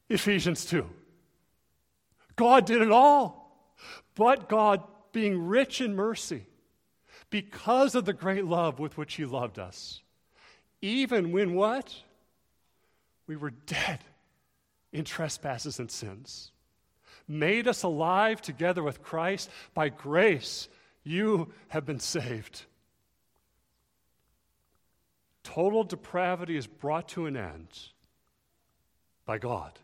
Ephesians 0.09 0.65
2. 0.67 0.89
God 2.37 2.67
did 2.67 2.83
it 2.83 2.93
all. 2.93 3.75
But 4.15 4.49
God, 4.49 4.83
being 5.13 5.47
rich 5.47 5.81
in 5.81 5.95
mercy, 5.95 6.47
because 7.31 7.95
of 7.95 8.05
the 8.05 8.13
great 8.13 8.45
love 8.45 8.79
with 8.79 8.97
which 8.97 9.15
He 9.15 9.25
loved 9.25 9.59
us, 9.59 10.03
even 10.81 11.33
when 11.33 11.55
what? 11.55 11.95
We 13.27 13.37
were 13.37 13.51
dead 13.51 14.01
in 14.93 15.05
trespasses 15.05 15.81
and 15.81 15.91
sins, 15.91 16.53
made 17.27 17.67
us 17.67 17.83
alive 17.83 18.41
together 18.41 18.83
with 18.83 19.03
Christ. 19.03 19.51
By 19.75 19.89
grace, 19.89 20.69
you 21.07 21.53
have 21.69 21.87
been 21.87 22.01
saved. 22.01 22.65
Total 25.43 25.85
depravity 25.85 26.57
is 26.57 26.67
brought 26.67 27.09
to 27.11 27.27
an 27.27 27.37
end 27.37 27.69
by 29.25 29.39
God. 29.39 29.79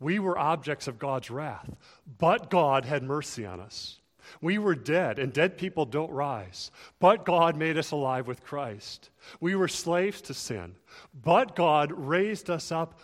We 0.00 0.18
were 0.18 0.38
objects 0.38 0.88
of 0.88 0.98
God's 0.98 1.30
wrath, 1.30 1.70
but 2.18 2.50
God 2.50 2.84
had 2.84 3.02
mercy 3.02 3.46
on 3.46 3.60
us. 3.60 4.00
We 4.40 4.58
were 4.58 4.74
dead, 4.74 5.18
and 5.18 5.32
dead 5.32 5.56
people 5.56 5.84
don't 5.84 6.10
rise, 6.10 6.70
but 6.98 7.24
God 7.24 7.56
made 7.56 7.78
us 7.78 7.92
alive 7.92 8.26
with 8.26 8.42
Christ. 8.42 9.10
We 9.40 9.54
were 9.54 9.68
slaves 9.68 10.20
to 10.22 10.34
sin, 10.34 10.74
but 11.14 11.54
God 11.54 11.92
raised 11.92 12.50
us 12.50 12.72
up 12.72 12.98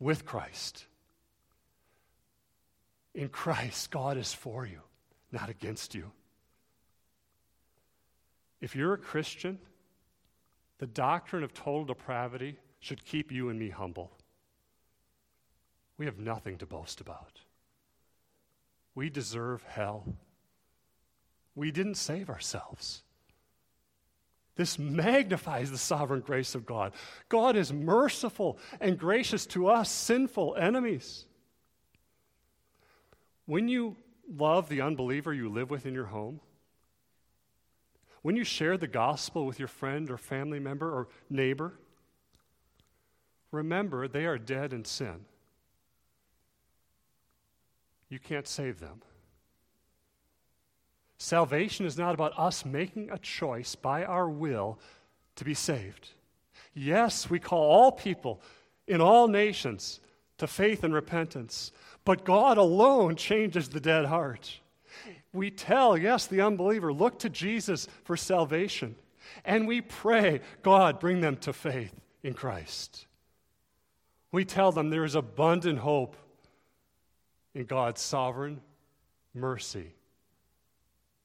with 0.00 0.24
Christ. 0.24 0.86
In 3.14 3.28
Christ, 3.28 3.90
God 3.90 4.16
is 4.16 4.32
for 4.32 4.66
you, 4.66 4.80
not 5.36 5.48
against 5.48 5.94
you. 5.94 6.10
If 8.60 8.74
you're 8.74 8.94
a 8.94 8.98
Christian, 8.98 9.58
the 10.78 10.86
doctrine 10.86 11.44
of 11.44 11.54
total 11.54 11.84
depravity 11.84 12.58
should 12.80 13.04
keep 13.04 13.30
you 13.30 13.48
and 13.50 13.58
me 13.58 13.68
humble 13.68 14.10
we 15.98 16.06
have 16.06 16.18
nothing 16.18 16.58
to 16.58 16.66
boast 16.66 17.00
about. 17.00 17.40
We 18.94 19.10
deserve 19.10 19.62
hell. 19.62 20.04
We 21.54 21.70
didn't 21.70 21.94
save 21.94 22.28
ourselves. 22.28 23.02
This 24.56 24.78
magnifies 24.78 25.70
the 25.70 25.78
sovereign 25.78 26.20
grace 26.20 26.54
of 26.54 26.64
God. 26.64 26.92
God 27.28 27.56
is 27.56 27.72
merciful 27.72 28.58
and 28.80 28.98
gracious 28.98 29.44
to 29.46 29.68
us, 29.68 29.90
sinful 29.90 30.56
enemies. 30.56 31.26
When 33.44 33.68
you 33.68 33.96
love 34.34 34.68
the 34.68 34.80
unbeliever 34.80 35.32
you 35.32 35.48
live 35.48 35.70
with 35.70 35.86
in 35.86 35.94
your 35.94 36.06
home, 36.06 36.40
when 38.22 38.36
you 38.36 38.44
share 38.44 38.76
the 38.76 38.88
gospel 38.88 39.46
with 39.46 39.58
your 39.58 39.68
friend 39.68 40.10
or 40.10 40.16
family 40.16 40.58
member 40.58 40.90
or 40.90 41.08
neighbor, 41.30 41.74
remember 43.52 44.08
they 44.08 44.26
are 44.26 44.38
dead 44.38 44.72
in 44.72 44.84
sin. 44.84 45.24
You 48.08 48.18
can't 48.18 48.48
save 48.48 48.80
them. 48.80 49.02
Salvation 51.18 51.86
is 51.86 51.96
not 51.96 52.14
about 52.14 52.38
us 52.38 52.64
making 52.64 53.10
a 53.10 53.18
choice 53.18 53.74
by 53.74 54.04
our 54.04 54.28
will 54.28 54.78
to 55.36 55.44
be 55.44 55.54
saved. 55.54 56.10
Yes, 56.74 57.30
we 57.30 57.38
call 57.38 57.62
all 57.62 57.92
people 57.92 58.42
in 58.86 59.00
all 59.00 59.28
nations 59.28 60.00
to 60.38 60.46
faith 60.46 60.84
and 60.84 60.92
repentance, 60.92 61.72
but 62.06 62.24
God 62.24 62.56
alone 62.56 63.16
changes 63.16 63.68
the 63.68 63.80
dead 63.80 64.06
heart. 64.06 64.60
We 65.32 65.50
tell, 65.50 65.98
yes, 65.98 66.26
the 66.26 66.40
unbeliever, 66.40 66.92
look 66.92 67.18
to 67.18 67.28
Jesus 67.28 67.88
for 68.04 68.16
salvation. 68.16 68.94
And 69.44 69.66
we 69.66 69.80
pray, 69.80 70.40
God, 70.62 71.00
bring 71.00 71.20
them 71.20 71.36
to 71.38 71.52
faith 71.52 71.92
in 72.22 72.32
Christ. 72.32 73.06
We 74.30 74.44
tell 74.44 74.70
them 74.70 74.88
there 74.88 75.04
is 75.04 75.16
abundant 75.16 75.80
hope 75.80 76.16
in 77.54 77.64
God's 77.64 78.00
sovereign 78.00 78.60
mercy 79.34 79.92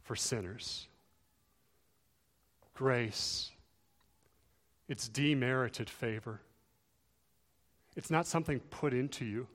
for 0.01 0.15
sinners. 0.15 0.87
Grace, 2.73 3.51
it's 4.89 5.07
demerited 5.07 5.91
favor. 5.91 6.41
It's 7.95 8.09
not 8.09 8.25
something 8.25 8.59
put 8.71 8.95
into 8.95 9.25
you, 9.25 9.47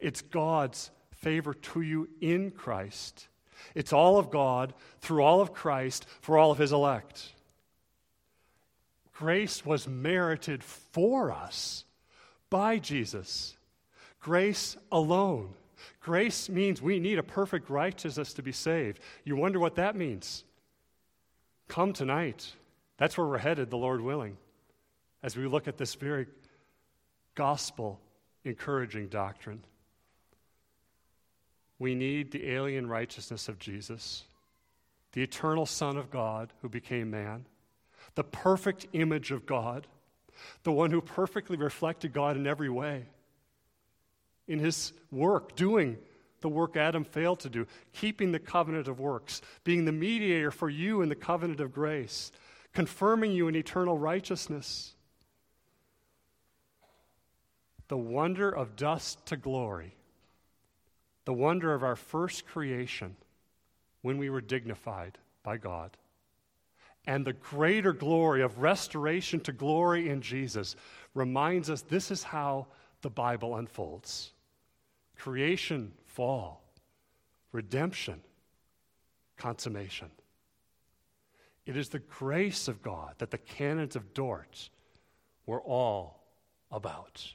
it's 0.00 0.22
God's 0.22 0.90
favor 1.12 1.54
to 1.54 1.80
you 1.80 2.08
in 2.20 2.50
Christ. 2.50 3.28
It's 3.74 3.92
all 3.92 4.18
of 4.18 4.30
God 4.30 4.74
through 5.00 5.22
all 5.22 5.40
of 5.40 5.52
Christ 5.52 6.06
for 6.20 6.38
all 6.38 6.50
of 6.50 6.58
his 6.58 6.72
elect. 6.72 7.32
Grace 9.12 9.64
was 9.64 9.88
merited 9.88 10.62
for 10.62 11.30
us 11.30 11.84
by 12.50 12.78
Jesus. 12.78 13.56
Grace 14.20 14.76
alone. 14.90 15.54
Grace 16.00 16.48
means 16.48 16.82
we 16.82 16.98
need 16.98 17.18
a 17.18 17.22
perfect 17.22 17.70
righteousness 17.70 18.34
to 18.34 18.42
be 18.42 18.52
saved. 18.52 19.00
You 19.24 19.36
wonder 19.36 19.58
what 19.58 19.76
that 19.76 19.96
means? 19.96 20.44
Come 21.68 21.92
tonight. 21.92 22.52
That's 22.96 23.16
where 23.16 23.26
we're 23.26 23.38
headed, 23.38 23.70
the 23.70 23.76
Lord 23.76 24.00
willing, 24.00 24.36
as 25.22 25.36
we 25.36 25.46
look 25.46 25.68
at 25.68 25.78
this 25.78 25.94
very 25.94 26.26
gospel 27.34 28.00
encouraging 28.44 29.08
doctrine. 29.08 29.62
We 31.84 31.94
need 31.94 32.30
the 32.30 32.48
alien 32.48 32.88
righteousness 32.88 33.46
of 33.46 33.58
Jesus, 33.58 34.24
the 35.12 35.22
eternal 35.22 35.66
Son 35.66 35.98
of 35.98 36.10
God 36.10 36.50
who 36.62 36.68
became 36.70 37.10
man, 37.10 37.44
the 38.14 38.24
perfect 38.24 38.86
image 38.94 39.30
of 39.30 39.44
God, 39.44 39.86
the 40.62 40.72
one 40.72 40.90
who 40.90 41.02
perfectly 41.02 41.58
reflected 41.58 42.14
God 42.14 42.38
in 42.38 42.46
every 42.46 42.70
way 42.70 43.04
in 44.48 44.58
his 44.58 44.94
work, 45.12 45.56
doing 45.56 45.98
the 46.40 46.48
work 46.48 46.74
Adam 46.74 47.04
failed 47.04 47.40
to 47.40 47.50
do, 47.50 47.66
keeping 47.92 48.32
the 48.32 48.38
covenant 48.38 48.88
of 48.88 48.98
works, 48.98 49.42
being 49.62 49.84
the 49.84 49.92
mediator 49.92 50.50
for 50.50 50.70
you 50.70 51.02
in 51.02 51.10
the 51.10 51.14
covenant 51.14 51.60
of 51.60 51.74
grace, 51.74 52.32
confirming 52.72 53.32
you 53.32 53.46
in 53.46 53.54
eternal 53.54 53.98
righteousness. 53.98 54.94
The 57.88 57.98
wonder 57.98 58.48
of 58.48 58.74
dust 58.74 59.26
to 59.26 59.36
glory, 59.36 59.96
the 61.24 61.32
wonder 61.32 61.74
of 61.74 61.82
our 61.82 61.96
first 61.96 62.46
creation 62.46 63.16
when 64.02 64.18
we 64.18 64.28
were 64.28 64.40
dignified 64.40 65.18
by 65.42 65.56
God, 65.56 65.96
and 67.06 67.24
the 67.24 67.32
greater 67.32 67.92
glory 67.92 68.42
of 68.42 68.58
restoration 68.58 69.40
to 69.40 69.52
glory 69.52 70.08
in 70.08 70.20
Jesus 70.20 70.76
reminds 71.14 71.70
us 71.70 71.82
this 71.82 72.10
is 72.10 72.22
how 72.22 72.66
the 73.02 73.10
Bible 73.10 73.56
unfolds 73.56 74.32
creation, 75.16 75.92
fall, 76.06 76.62
redemption, 77.52 78.20
consummation. 79.36 80.10
It 81.66 81.76
is 81.76 81.88
the 81.88 82.00
grace 82.00 82.68
of 82.68 82.82
God 82.82 83.14
that 83.18 83.30
the 83.30 83.38
canons 83.38 83.96
of 83.96 84.12
Dort 84.12 84.68
were 85.46 85.62
all 85.62 86.20
about. 86.70 87.26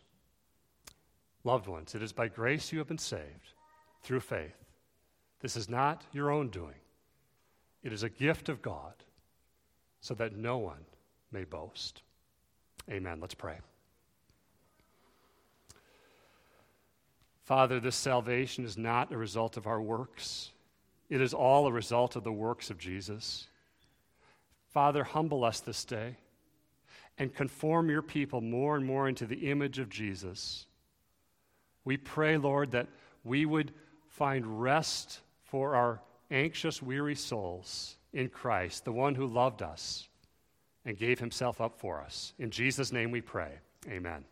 Loved 1.43 1.67
ones, 1.67 1.95
it 1.95 2.03
is 2.03 2.11
by 2.11 2.27
grace 2.27 2.71
you 2.71 2.77
have 2.79 2.87
been 2.87 2.97
saved 2.97 3.53
through 4.01 4.21
faith. 4.21 4.55
This 5.41 5.55
is 5.55 5.69
not 5.69 6.03
your 6.11 6.31
own 6.31 6.49
doing, 6.49 6.79
it 7.83 7.93
is 7.93 8.03
a 8.03 8.09
gift 8.09 8.49
of 8.49 8.61
God 8.61 8.93
so 10.01 10.13
that 10.15 10.35
no 10.35 10.57
one 10.57 10.85
may 11.31 11.43
boast. 11.43 12.01
Amen. 12.89 13.19
Let's 13.19 13.35
pray. 13.35 13.57
Father, 17.43 17.79
this 17.79 17.95
salvation 17.95 18.63
is 18.63 18.77
not 18.77 19.11
a 19.11 19.17
result 19.17 19.57
of 19.57 19.65
our 19.65 19.81
works, 19.81 20.51
it 21.09 21.21
is 21.21 21.33
all 21.33 21.67
a 21.67 21.71
result 21.71 22.15
of 22.15 22.23
the 22.23 22.31
works 22.31 22.69
of 22.69 22.77
Jesus. 22.77 23.47
Father, 24.71 25.03
humble 25.03 25.43
us 25.43 25.59
this 25.59 25.83
day 25.83 26.15
and 27.17 27.33
conform 27.33 27.89
your 27.89 28.03
people 28.03 28.39
more 28.39 28.75
and 28.75 28.85
more 28.85 29.09
into 29.09 29.25
the 29.25 29.49
image 29.49 29.79
of 29.79 29.89
Jesus. 29.89 30.67
We 31.83 31.97
pray, 31.97 32.37
Lord, 32.37 32.69
that 32.71 32.87
we 33.23 33.47
would 33.47 33.73
find 34.19 34.61
rest 34.61 35.21
for 35.45 35.75
our 35.75 36.01
anxious, 36.29 36.81
weary 36.81 37.15
souls 37.15 37.95
in 38.11 38.27
Christ, 38.27 38.83
the 38.83 38.91
one 38.91 39.15
who 39.15 39.25
loved 39.25 39.61
us 39.61 40.09
and 40.83 40.97
gave 40.97 41.19
himself 41.19 41.61
up 41.61 41.79
for 41.79 42.01
us. 42.01 42.33
In 42.37 42.51
Jesus' 42.51 42.91
name 42.91 43.11
we 43.11 43.21
pray. 43.21 43.53
Amen. 43.87 44.25